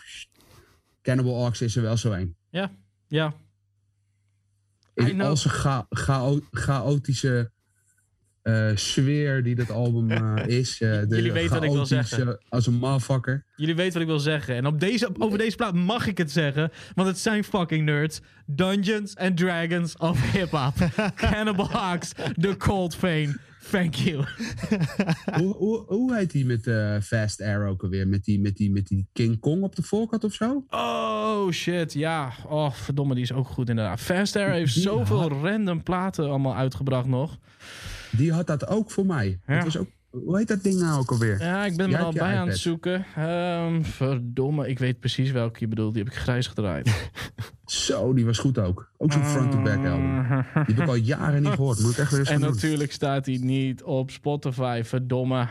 [1.02, 2.36] Cannibal Axe is er wel zo een.
[3.08, 3.34] ja.
[3.36, 3.43] I
[4.94, 7.52] In al zijn cha- chao- chaotische
[8.42, 10.82] eh, sfeer die dat album eh, is.
[10.82, 12.40] eh, de Jullie weten wat ik wil zeggen.
[12.50, 13.46] Als een motherfucker.
[13.56, 14.56] Jullie weten wat ik wil zeggen.
[14.56, 16.72] En op deze, over deze plaat mag ik het zeggen.
[16.94, 18.22] Want het zijn fucking nerds.
[18.46, 20.74] Dungeons and Dragons of hip-hop.
[21.16, 23.38] Cannibal Axe, The Cold Fame.
[23.70, 24.24] Thank you.
[25.40, 28.08] hoe, hoe, hoe heet die met eh, Fast Air ook alweer?
[28.08, 30.66] Met die, met, die, met die King Kong op de voorkant of zo?
[30.70, 32.32] Oh shit, ja.
[32.48, 34.00] Oh, verdomme, die is ook goed inderdaad.
[34.00, 37.38] Fast Air heeft Die zoveel had- random platen allemaal uitgebracht nog.
[38.12, 39.40] Die had dat ook voor mij.
[39.48, 39.56] Ja.
[39.56, 41.40] Dat was ook, hoe heet dat ding nou ook alweer?
[41.42, 43.06] Ja, ik ben Jij er al bij aan het zoeken.
[43.16, 45.94] Ehm, verdomme, ik weet precies welke je bedoelt.
[45.94, 47.10] Die heb ik grijs gedraaid.
[47.66, 48.92] Zo, die was goed ook.
[48.98, 50.26] Ook zo'n front-to-back album.
[50.66, 51.80] Die heb ik al jaren niet gehoord.
[51.80, 52.50] Moet ik echt weer eens En doen.
[52.50, 55.48] natuurlijk staat hij niet op Spotify, verdomme.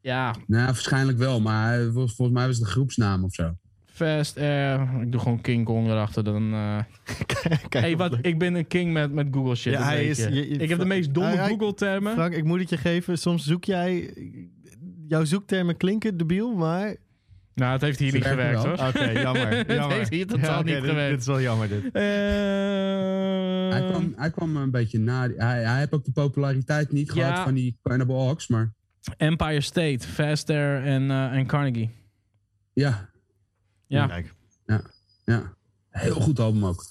[0.00, 3.56] Ja, Nou, waarschijnlijk wel, maar volgens mij was het de groepsnaam of zo.
[3.96, 4.88] Fast Air.
[5.02, 6.24] Ik doe gewoon King Kong erachter.
[6.24, 6.78] Dan, eh
[7.68, 9.72] Kijk, hey, wat, ik ben een king met, met Google shit.
[9.72, 10.34] Ja, dat hij weet is- je.
[10.34, 12.12] je- je- ik heb de meest domme Hij- hij- Google termen.
[12.12, 13.18] Frank, ik moet het je geven.
[13.18, 14.14] Soms zoek jij...
[15.08, 16.96] Jouw zoektermen klinken debiel, maar...
[17.54, 18.72] Nou, het heeft hier niet gewerkt hoor.
[18.88, 19.48] Oké, jammer.
[19.56, 19.96] Het jammer.
[19.96, 21.10] heeft hier totaal niet dit- gewerkt.
[21.10, 21.84] Dit is wel jammer, dit.
[21.92, 22.02] Eh,
[23.70, 25.28] Hij kwam, hij kwam een beetje na.
[25.36, 27.26] Hij, hij heeft ook de populariteit niet Ja.
[27.26, 28.72] gehad van die Cannibal Ox, maar
[29.16, 31.90] Empire State, Fast Air en, eh, en Carnegie.
[32.72, 33.08] ja,
[33.86, 34.06] Ja.
[34.06, 34.34] Kijk.
[35.24, 35.54] ja.
[35.90, 36.84] Heel goed album ook.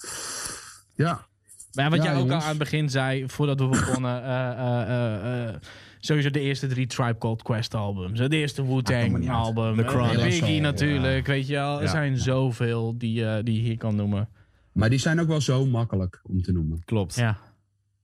[0.95, 1.25] Ja,
[1.73, 4.23] Maar wat Ja, jij ook al aan het begin zei, voordat we begonnen.
[4.23, 5.55] eh, eh, eh, eh,
[5.99, 8.19] sowieso de eerste drie Tribe Called Quest albums.
[8.19, 9.27] Het eerste Wu-Tang uit.
[9.27, 9.75] album.
[9.75, 10.23] The Chronic.
[10.23, 11.77] Biggie natuurlijk, weet je wel.
[11.77, 11.89] Er Ja.
[11.89, 14.29] zijn zoveel die, eh, die je hier kan noemen.
[14.71, 16.81] maar die zijn ook wel zo makkelijk om te noemen.
[16.85, 17.15] Klopt.
[17.15, 17.37] Ja.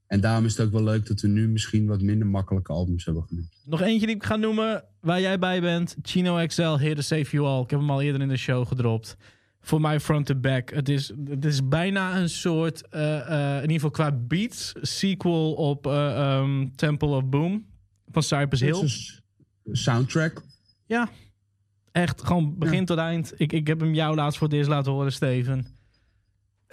[0.08, 3.06] En daarom is het ook wel leuk dat we nu misschien wat minder makkelijke albums
[3.06, 3.62] hebben genoemd.
[3.66, 5.96] Nog eentje die ik ga noemen waar jij bij bent.
[6.02, 7.64] Chino XL, Here to Save You All.
[7.64, 9.16] Ik heb hem al eerder in de show gedropt.
[9.60, 10.70] Voor mij front to back.
[10.70, 15.54] Het is, het is bijna een soort, eh, eh, in ieder geval qua beats, sequel
[15.54, 17.66] op eh, ehm, Temple of Boom
[18.12, 18.90] van Cypress Hill.
[19.64, 20.42] Een soundtrack.
[20.86, 21.10] Ja,
[21.92, 22.86] echt gewoon begin Ja.
[22.86, 23.34] tot eind.
[23.38, 25.66] Ik, ik heb hem jou laatst voor het eerst laten horen, Steven.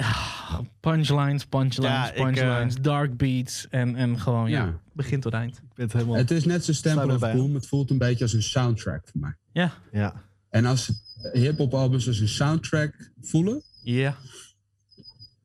[0.01, 4.64] Ah, punchlines, punchlines, Ja, ik, eh, punchlines, dark beats en, en gewoon ja.
[4.64, 4.80] Ja.
[4.92, 5.57] begin tot eind.
[5.57, 6.16] Ik ben het helemaal...
[6.16, 7.32] Het is net zo'n Sluit Temple of.
[7.36, 7.55] Boom.
[7.55, 9.34] Het voelt een beetje als een soundtrack voor mij.
[9.53, 10.22] Ja, Ja.
[10.51, 10.90] En als
[11.32, 14.16] hip-hop albums als een soundtrack voelen, ja,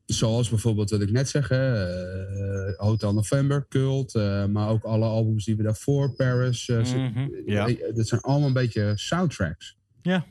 [0.06, 5.06] zoals bijvoorbeeld wat ik net zeg, hè, eh, Hotel November, Cult, eh, maar ook alle
[5.06, 7.28] albums die we daarvoor, Paris, Mhm.
[7.45, 7.68] Ja.
[7.95, 9.78] dat zijn allemaal een beetje soundtracks.
[10.01, 10.26] Ja.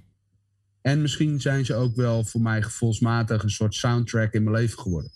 [0.83, 4.79] En misschien zijn ze ook wel voor mij gevoelsmatig een soort soundtrack in mijn leven
[4.79, 5.11] geworden.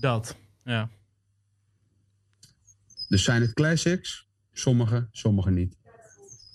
[0.00, 0.36] dat.
[0.64, 0.88] Ja.
[3.08, 4.28] Dus zijn het classics?
[4.52, 5.76] Sommige, sommige niet.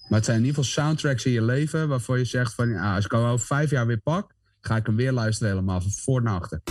[0.08, 2.96] Maar het zijn in ieder geval soundtracks in je leven waarvoor je zegt van ja,
[2.96, 5.92] als ik al over vijf jaar weer pak, ga ik hem weer luisteren helemaal van
[5.92, 6.62] voor naar achter.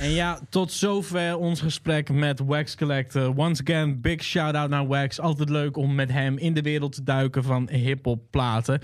[0.00, 3.34] En ja, tot zover ons gesprek met Wax Collector.
[3.36, 5.20] Once again, big shout-out naar Wax.
[5.20, 8.80] Altijd leuk om met hem in de wereld te duiken van hip-hop platen.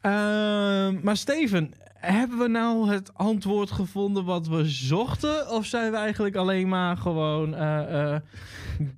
[0.00, 5.50] Ehm, maar Steven, hebben we nou het antwoord gevonden wat we zochten?
[5.50, 8.20] Of zijn we eigenlijk alleen maar gewoon eh, eh,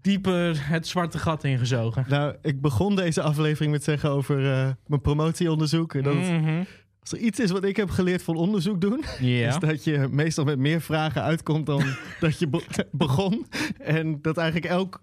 [0.03, 2.05] dieper het zwarte gat ingezogen?
[2.09, 5.95] Nou, ik begon deze aflevering met zeggen over eh, mijn promotieonderzoek.
[5.95, 6.63] En dat het- Mhm.
[7.01, 10.45] Als er iets is wat ik heb geleerd van onderzoek doen, is dat je meestal
[10.45, 11.83] met meer vragen uitkomt dan
[12.21, 13.47] dat je be- begon.
[13.79, 15.01] En dat eigenlijk elk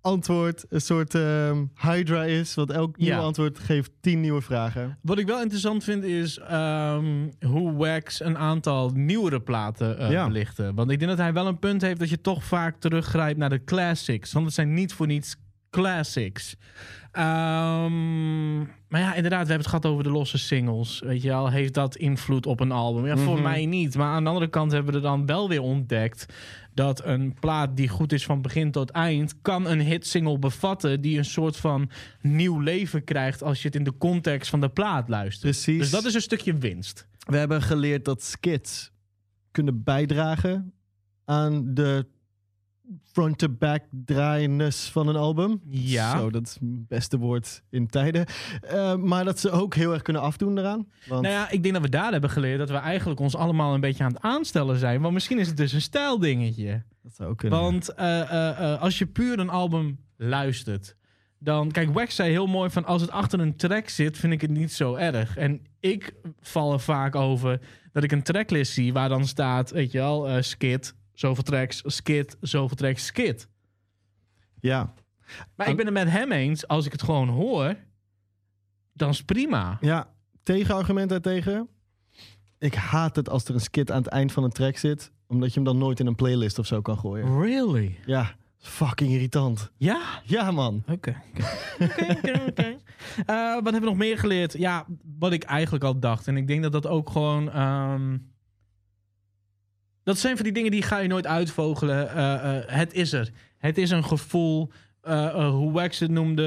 [0.00, 2.54] antwoord een soort ehm, hydra is.
[2.54, 4.98] Want elk nieuw antwoord geeft tien nieuwe vragen.
[5.02, 10.26] Wat ik wel interessant vind is ehm, hoe Wax een aantal nieuwere platen Ja.
[10.26, 10.74] belichten.
[10.74, 13.50] Want ik denk dat hij wel een punt heeft dat je toch vaak teruggrijpt naar
[13.50, 14.32] de classics.
[14.32, 15.36] Want het zijn niet voor niets
[15.74, 16.56] classics.
[17.12, 21.00] Ehm, maar ja, inderdaad, we hebben het gehad over de losse singles.
[21.04, 23.06] Weet je wel, heeft dat invloed op een album?
[23.06, 23.42] Ja, voor Mhm.
[23.42, 23.96] mij niet.
[23.96, 26.26] Maar aan de andere kant hebben we er dan wel weer ontdekt
[26.74, 31.18] dat een plaat die goed is van begin tot eind, kan een hitsingle bevatten die
[31.18, 35.08] een soort van nieuw leven krijgt als je het in de context van de plaat
[35.08, 35.52] luistert.
[35.52, 35.78] Precies.
[35.78, 37.06] Dus dat is een stukje winst.
[37.18, 38.90] We hebben geleerd dat skits
[39.50, 40.72] kunnen bijdragen
[41.24, 42.06] aan de
[43.02, 45.60] front-to-back draaienis van een album.
[45.68, 46.18] Ja.
[46.18, 48.26] Zo, dat is het beste woord in tijden.
[48.60, 50.88] Eh, maar dat ze ook heel erg kunnen afdoen eraan.
[51.06, 53.74] Want Nou ja, ik denk dat we daar hebben geleerd dat we eigenlijk ons allemaal
[53.74, 55.00] een beetje aan het aanstellen zijn.
[55.00, 56.82] Want misschien is het dus een stijldingetje.
[57.02, 57.60] dat zou ook kunnen.
[57.60, 60.96] Want eh, eh, als je puur een album luistert,
[61.38, 61.70] dan...
[61.70, 64.50] Kijk, Wax zei heel mooi van als het achter een track zit, vind ik het
[64.50, 65.36] niet zo erg.
[65.36, 67.60] En ik val er vaak over
[67.92, 72.36] dat ik een tracklist zie waar dan staat, weet je wel, skit, zoveel tracks, skit,
[72.40, 73.48] zoveel tracks, skit.
[74.60, 74.94] Ja.
[75.56, 77.76] Maar ik ben het met hem eens, als ik het gewoon hoor,
[78.92, 79.78] dan is prima.
[79.80, 80.08] ja,
[80.42, 81.68] tegenargument daartegen.
[82.58, 85.12] Ik haat het als er een skit aan het eind van een track zit.
[85.26, 87.40] Omdat je hem dan nooit in een playlist of zo kan gooien.
[87.40, 87.98] Really?
[88.06, 89.70] Ja, fucking irritant.
[89.76, 90.20] Ja?
[90.24, 90.82] Ja, man.
[90.88, 91.22] Oké.
[91.80, 92.76] Oké.
[93.26, 94.52] Eh, Wat hebben we nog meer geleerd?
[94.58, 94.86] Ja,
[95.18, 96.28] wat ik eigenlijk al dacht.
[96.28, 97.50] En ik denk dat dat ook gewoon...
[97.50, 98.18] ehm,
[100.04, 102.10] Dat zijn van die dingen die ga je nooit uitvogelen.
[102.10, 103.30] Eh, eh, het is er.
[103.58, 104.70] Het is een gevoel.
[105.00, 106.42] eh, hoe Wax het noemde.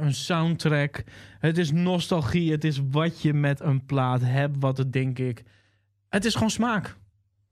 [0.00, 1.04] een soundtrack.
[1.38, 2.50] Het is nostalgie.
[2.50, 4.56] Het is wat je met een plaat hebt.
[4.60, 5.42] Wat het denk ik...
[6.08, 6.96] Het is gewoon smaak.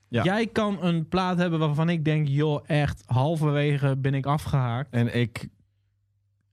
[0.07, 0.23] Ja.
[0.23, 2.27] Jij kan een plaat hebben waarvan ik denk...
[2.27, 4.93] joh, echt halverwege ben ik afgehaakt.
[4.93, 5.47] En ik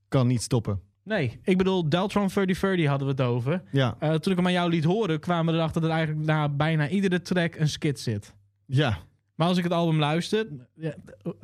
[0.08, 0.80] kan niet stoppen.
[1.04, 3.62] Nee, ik bedoel, Deltron 3030 hadden we het over.
[3.70, 6.88] Ja, toen ik hem aan jou liet horen, kwamen we erachter dat eigenlijk na bijna
[6.88, 8.34] iedere track een skit zit.
[8.68, 8.98] Ja.
[9.34, 10.94] Maar als ik het album luister, ja,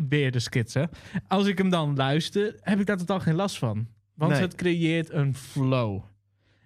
[0.08, 0.84] weer de skits hè.
[1.28, 3.86] Als ik hem dan luister, heb ik daar totaal geen last van.
[4.14, 4.40] Want Nee.
[4.40, 6.02] het creëert een flow.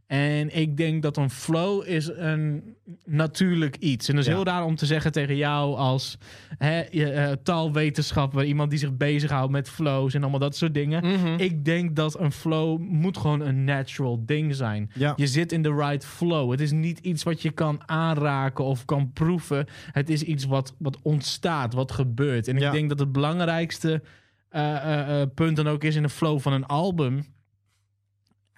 [0.09, 2.63] En ik denk dat een flow is een
[3.05, 4.09] natuurlijk iets.
[4.09, 4.37] En dat is Ja.
[4.37, 6.19] heel raar om te zeggen tegen jou als
[6.59, 11.07] hè, je, eh, taalwetenschapper, iemand die zich bezighoudt met flows en allemaal dat soort dingen.
[11.07, 11.35] Mhm.
[11.41, 14.91] Ik denk dat een flow moet gewoon een natural ding zijn.
[14.95, 15.13] Ja.
[15.17, 16.51] Je zit in de right flow.
[16.51, 19.67] Het is niet iets wat je kan aanraken of kan proeven.
[19.93, 22.49] Het is iets wat, wat ontstaat, wat gebeurt.
[22.49, 22.67] En Ja.
[22.67, 24.03] ik denk dat het belangrijkste
[24.49, 27.25] eh, eh, punt dan ook is in de flow van een album.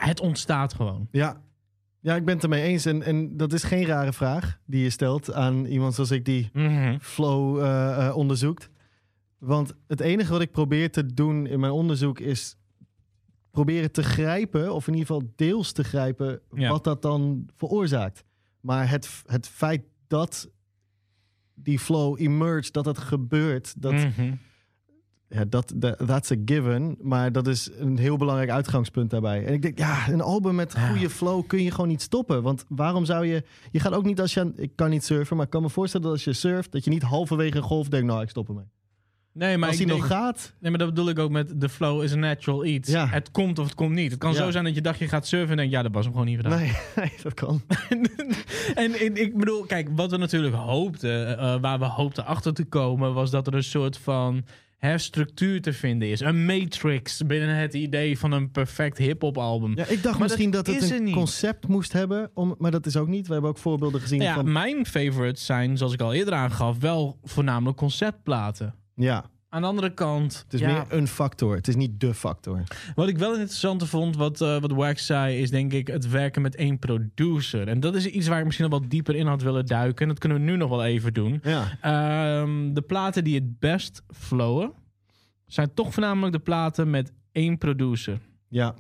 [0.09, 1.09] Het ontstaat gewoon.
[1.11, 1.41] Ja.
[2.01, 2.85] ja, ik ben het ermee eens.
[2.85, 6.51] En, en dat is geen rare vraag die je stelt aan iemand zoals ik die
[7.01, 8.71] flow eh, eh, onderzoekt.
[9.39, 12.57] Want het enige wat ik probeer te doen in mijn onderzoek is
[13.51, 16.71] proberen te grijpen, of in ieder geval deels te grijpen, Ja.
[16.71, 18.25] wat dat dan veroorzaakt.
[18.61, 20.51] Maar het, het feit dat
[21.55, 23.83] die flow emerge, dat het gebeurt.
[23.83, 24.33] Dat, Mhm.
[25.33, 26.97] Ja, dat, dat, that's a given.
[27.01, 29.45] Maar dat is een heel belangrijk uitgangspunt daarbij.
[29.45, 32.43] En ik denk, ja, een album met goede flow kun je gewoon niet stoppen.
[32.43, 33.43] Want waarom zou je...
[33.71, 34.41] Je gaat ook niet als je...
[34.41, 36.73] aan- Ik kan niet surfen, maar ik kan me voorstellen dat als je surft...
[36.73, 38.65] dat je niet halverwege een golf denkt, nou, ik stop ermee.
[39.33, 40.55] Nee, maar als hij nog gaat...
[40.61, 42.91] Nee, maar dat bedoel ik ook met de flow is a natural iets.
[42.91, 43.07] Ja.
[43.07, 44.11] Het komt of het komt niet.
[44.11, 44.37] Het kan Ja.
[44.37, 46.29] zo zijn dat je dacht je gaat surfen en denk ja, dat was hem gewoon
[46.29, 46.43] niet.
[46.43, 47.63] Nee, nee, dat kan.
[48.75, 52.65] en, en ik bedoel, kijk, wat we natuurlijk hoopten, eh, waar we hoopten achter te
[52.65, 54.45] komen, was dat er een soort van
[54.81, 56.21] herstructuur te vinden is.
[56.21, 59.77] Een matrix binnen het idee van een perfect hip-hop album.
[59.77, 62.31] Ja, ik dacht Maar misschien dat het een concept moest hebben.
[62.35, 63.27] Om, maar dat is ook niet.
[63.27, 64.53] We hebben ook voorbeelden gezien Nou ja, van...
[64.53, 68.75] mijn favorites zijn, zoals ik al eerder aangaf, wel voornamelijk conceptplaten.
[68.95, 71.57] Ja, Aan de andere kant, het is ja, meer een factor.
[71.57, 72.63] Het is niet de factor.
[72.95, 76.43] Wat ik wel interessant vond, wat, eh, wat Wax zei, is denk ik het werken
[76.43, 77.69] met één producer.
[77.69, 80.03] En dat is iets waar ik misschien nog wat dieper in had willen duiken.
[80.03, 81.41] En dat kunnen we nu nog wel even doen.
[81.43, 84.73] Ja, Ehm, de platen die het best flowen,
[85.47, 88.19] zijn toch voornamelijk de platen met één producer.
[88.49, 88.75] ja.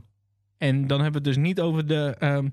[0.58, 2.14] En dan hebben we het dus niet over de.
[2.18, 2.48] ehm,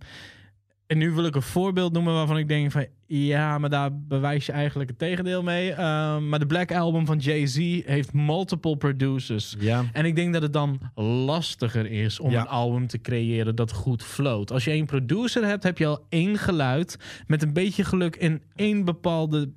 [0.88, 4.46] en nu wil ik een voorbeeld noemen waarvan ik denk van ja, maar daar bewijs
[4.46, 5.72] je eigenlijk het tegendeel mee.
[5.72, 9.56] Ehm, maar de Black Album van Jay-Z heeft multiple producers.
[9.60, 9.84] ja.
[9.94, 12.40] En ik denk dat het dan lastiger is om Ja.
[12.42, 14.52] een album te creëren dat goed float.
[14.52, 18.42] Als je één producer hebt, heb je al één geluid met een beetje geluk in
[18.56, 19.50] één bepaalde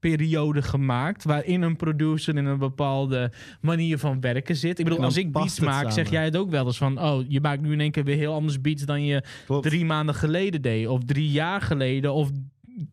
[0.00, 1.24] periode gemaakt.
[1.24, 4.78] Waarin een producer in een bepaalde manier van werken zit.
[4.78, 7.02] Ik bedoel, als ik beats maak, zeg jij het ook wel eens van...
[7.02, 9.62] oh, je maakt nu in één keer weer heel anders beats dan je Klopt.
[9.66, 10.86] drie maanden geleden deed.
[10.86, 12.12] Of drie jaar geleden.
[12.12, 12.30] Of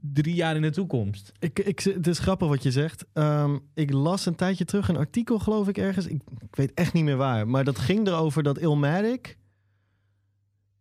[0.01, 1.31] drie jaar in de toekomst.
[1.39, 3.05] Ik, ik, het is grappig wat je zegt.
[3.13, 6.07] Ehm, ik las een tijdje terug een artikel, geloof ik, ergens.
[6.07, 7.47] Ik, ik weet echt niet meer waar.
[7.47, 9.37] Maar dat ging erover dat Illmatic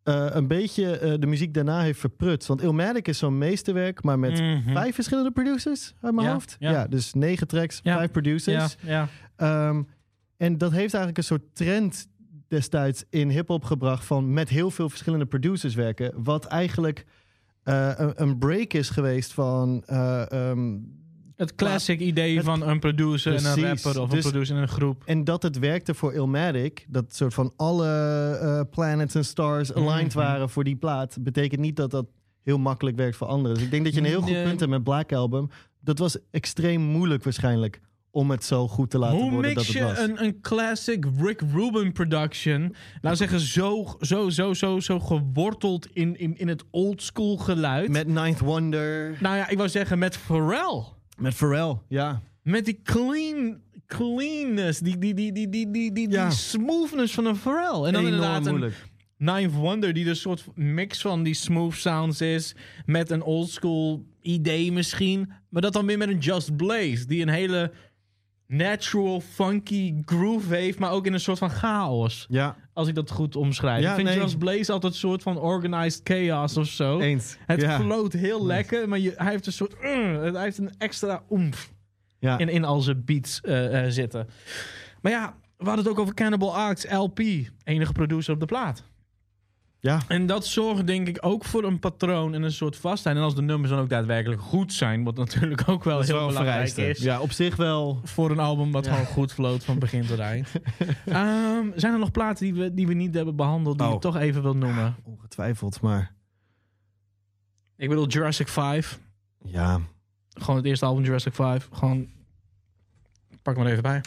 [0.06, 2.48] eh, een beetje eh, de muziek daarna heeft verprutst.
[2.48, 4.72] Want Illmatic is zo'n meesterwerk, maar met Mhm.
[4.72, 6.56] vijf verschillende producers uit mijn Ja, hoofd.
[6.58, 6.70] ja.
[6.70, 6.86] Ja.
[6.86, 8.76] dus negen tracks, Ja, vijf producers.
[8.80, 9.08] Ja, ja.
[9.68, 9.82] Ehm,
[10.36, 12.08] en dat heeft eigenlijk een soort trend
[12.48, 16.12] destijds in hip-hop gebracht van met heel veel verschillende producers werken.
[16.16, 17.04] Wat eigenlijk
[17.62, 19.82] eh, een, een break is geweest van.
[19.86, 20.76] eh, ehm,
[21.36, 24.62] Het classic idee het- van een producer en een rapper of Dus- een producer in
[24.62, 25.02] een groep.
[25.04, 27.88] en dat het werkte voor Illmatic, dat soort van alle
[28.42, 30.16] eh, planets en stars aligned Mhm.
[30.24, 32.06] waren voor die plaat, betekent niet dat dat
[32.42, 33.54] heel makkelijk werkt voor anderen.
[33.56, 35.50] Dus ik denk dat je een heel goed punt hebt met Black Album.
[35.80, 37.80] Dat was extreem moeilijk waarschijnlijk
[38.10, 39.98] om het zo goed te laten Hoe worden dat mix het je was.
[39.98, 42.60] een, een classic Rick Rubin production,
[43.00, 47.36] laten we zeggen, zo, zo, zo, zo, zo geworteld in, in, in het old school
[47.36, 47.88] geluid?
[47.88, 50.82] Met Ninth Wonder, nou ja, ik wou zeggen met Pharrell.
[51.16, 52.22] Met Pharrell, ja.
[52.42, 56.28] Met die clean, cleanness, die, die, die, die, die, die, die, Ja.
[56.28, 57.86] die smoothness van een Pharrell.
[57.86, 58.72] En dan Enorm inderdaad een.
[59.18, 62.54] Ninth Wonder, die een soort mix van die smooth sounds is.
[62.86, 65.32] Met een oldschool idee misschien.
[65.48, 67.06] Maar dat dan weer met een Just Blaze.
[67.06, 67.72] Die een hele
[68.46, 70.78] natural, funky groove heeft.
[70.78, 72.26] Maar ook in een soort van chaos.
[72.28, 73.82] Ja, Als ik dat goed omschrijf.
[73.82, 74.18] Ja, ik vind nee.
[74.18, 77.00] Just Blaze altijd een soort van organized chaos of zo.
[77.00, 77.36] eens.
[77.46, 77.80] Het ja.
[77.80, 78.88] floot heel lekker.
[78.88, 79.74] Maar je, hij heeft een soort...
[79.74, 81.72] uh, hij heeft een extra oemf
[82.18, 82.38] Ja.
[82.38, 84.28] in, in al zijn beats eh, eh, zitten.
[85.00, 87.18] Maar ja, we hadden het ook over Cannibal Arts, LP.
[87.64, 88.84] Enige producer op de plaat.
[89.86, 90.00] Ja.
[90.08, 93.16] En dat zorgt denk ik ook voor een patroon en een soort vastheid.
[93.16, 96.26] En als de nummers dan ook daadwerkelijk goed zijn, wat natuurlijk ook wel heel wel
[96.26, 96.88] belangrijk vereiste.
[96.88, 96.98] is.
[96.98, 98.00] Ja, op zich wel.
[98.04, 98.90] Voor een album wat Ja.
[98.90, 100.48] gewoon goed floot van begin tot eind.
[101.06, 103.92] Ehm, zijn er nog platen die we, die we niet hebben behandeld, die Oh.
[103.92, 104.96] je toch even wil noemen?
[105.04, 106.14] Ongetwijfeld, maar
[107.76, 108.98] Ik bedoel Jurassic 5.
[109.44, 109.80] ja.
[110.38, 111.68] Gewoon het eerste album Jurassic 5.
[111.72, 112.08] Gewoon,
[113.42, 114.00] pak maar even bij.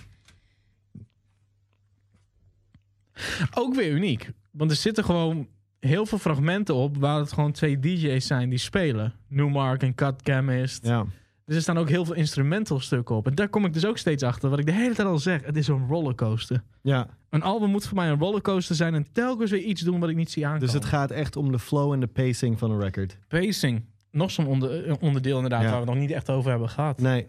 [3.54, 4.32] Ook weer uniek.
[4.52, 5.48] Want er zitten gewoon
[5.80, 9.14] heel veel fragmenten op waar het gewoon twee DJ's zijn die spelen.
[9.28, 10.86] Newmark en Cut Chemist.
[10.86, 11.06] ja.
[11.46, 13.28] Dus er staan ook heel veel instrumental stukken op.
[13.28, 14.50] En daar kom ik dus ook steeds achter.
[14.50, 15.44] Wat ik de hele tijd al zeg.
[15.46, 16.64] Het is een rollercoaster.
[16.82, 18.94] Ja, Een album moet voor mij een rollercoaster zijn.
[18.94, 20.66] En telkens weer iets doen wat ik niet zie aankomen.
[20.66, 23.18] dus het gaat echt om de flow en de pacing van een record.
[23.28, 23.86] Pacing.
[24.12, 25.70] Nog zo'n onder, een onderdeel inderdaad Ja.
[25.72, 27.00] waar we nog niet echt over hebben gehad.
[27.02, 27.28] Nee.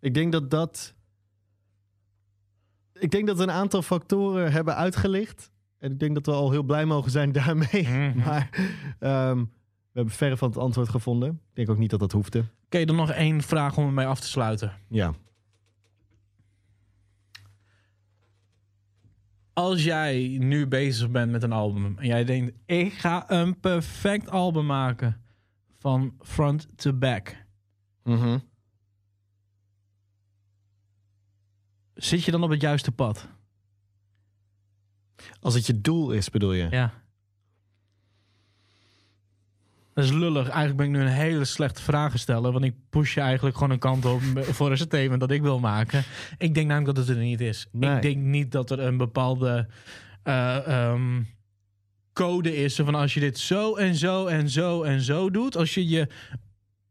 [0.00, 0.94] Ik denk dat dat...
[2.92, 5.50] Ik denk dat we een aantal factoren hebben uitgelicht.
[5.84, 7.82] En ik denk dat we al heel blij mogen zijn daarmee.
[7.82, 8.18] Mhm.
[8.18, 8.48] Maar
[8.98, 11.28] ehm, we hebben verre van het antwoord gevonden.
[11.30, 12.44] Ik denk ook niet dat dat hoefde.
[12.64, 14.72] Oké, dan nog één vraag om ermee af te sluiten.
[14.88, 15.14] Ja.
[19.52, 24.30] Als jij nu bezig bent met een album en jij denkt, ik ga een perfect
[24.30, 25.22] album maken
[25.78, 27.36] van front to back.
[28.02, 28.38] Mhm.
[31.94, 33.28] Zit je dan op het juiste pad?
[35.40, 36.66] Als het je doel is, bedoel je?
[36.70, 36.92] Ja.
[39.94, 40.48] Dat is lullig.
[40.48, 42.52] Eigenlijk ben ik nu een hele slechte vraag stellen.
[42.52, 44.20] Want ik push je eigenlijk gewoon een kant op
[44.56, 46.04] voor een statement dat ik wil maken.
[46.38, 47.66] Ik denk namelijk dat het er niet is.
[47.70, 47.96] Nee.
[47.96, 49.68] Ik denk niet dat er een bepaalde
[50.22, 51.22] eh, ehm,
[52.12, 52.74] code is.
[52.74, 55.56] Van als je dit zo en zo en zo en zo doet.
[55.56, 56.08] Als je je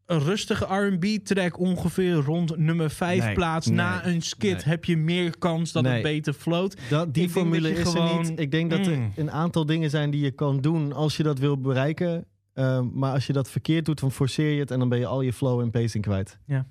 [0.06, 4.52] een rustige R&B-track ongeveer rond nummer 5 Nee, plaatst nee, na een skit...
[4.56, 4.64] nee.
[4.66, 6.78] heb je meer kans dat het beter float.
[6.90, 8.40] Dat, die Ik formule dat is er gewoon- niet.
[8.40, 9.12] Ik denk dat er Mm.
[9.16, 12.26] een aantal dingen zijn die je kan doen als je dat wil bereiken.
[12.54, 15.06] Ehm, maar als je dat verkeerd doet, dan forceer je het en dan ben je
[15.06, 16.40] al je flow en pacing kwijt.
[16.46, 16.66] Ja.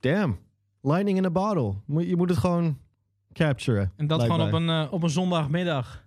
[0.00, 0.38] Damn.
[0.82, 1.74] Lightning in a bottle.
[2.04, 2.78] Je moet het gewoon
[3.32, 3.92] capturen.
[3.96, 6.04] En dat gewoon op een, eh, op een zondagmiddag.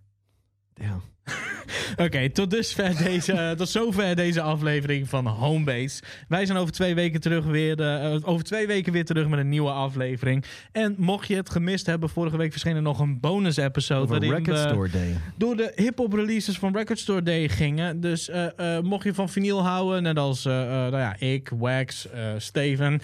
[0.73, 1.01] Damn.
[1.95, 6.01] Oké, tot, dusver deze, tot zover deze aflevering van Homebase.
[6.28, 9.49] Wij zijn over twee weken terug weer, eh, over twee weken weer terug met een
[9.49, 10.45] nieuwe aflevering.
[10.72, 14.01] En mocht je het gemist hebben, vorige week verscheen er nog een bonus episode.
[14.15, 15.15] Over Record Store Day.
[15.36, 17.99] door de hip-hop releases van Record Store Day gingen.
[18.01, 22.07] Dus eh, eh, mocht je van vinyl houden, net als nou ja, ik, Wax,
[22.38, 23.01] Steven.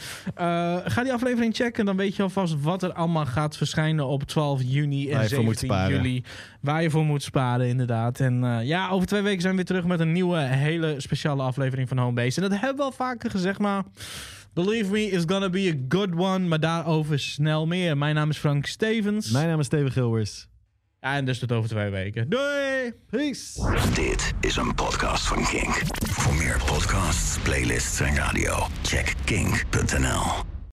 [0.85, 1.85] ga die aflevering checken.
[1.85, 5.35] Dan weet je alvast wat er allemaal gaat verschijnen op 12 juni en Waar je
[5.35, 6.03] voor moet 17 sparen.
[6.03, 6.23] juli.
[6.61, 8.19] Waar je voor moet sparen, inderdaad.
[8.19, 11.43] En eh, ja, over twee weken zijn we weer terug met een nieuwe, hele speciale
[11.43, 12.41] aflevering van Homebase.
[12.41, 13.83] En dat hebben we al vaker gezegd, maar...
[14.53, 16.39] Believe me, it's gonna be a good one.
[16.39, 17.97] Maar daarover snel meer.
[17.97, 19.31] Mijn naam is Frank Stevens.
[19.31, 20.47] Mijn naam is Steven Gilbers.
[21.01, 22.29] Ja, en dus tot over twee weken.
[22.29, 22.93] Doei!
[23.09, 23.73] Peace.
[23.93, 25.81] Dit is een podcast van Kink.
[26.09, 30.52] Voor meer podcasts, playlists en radio, check kink.nl.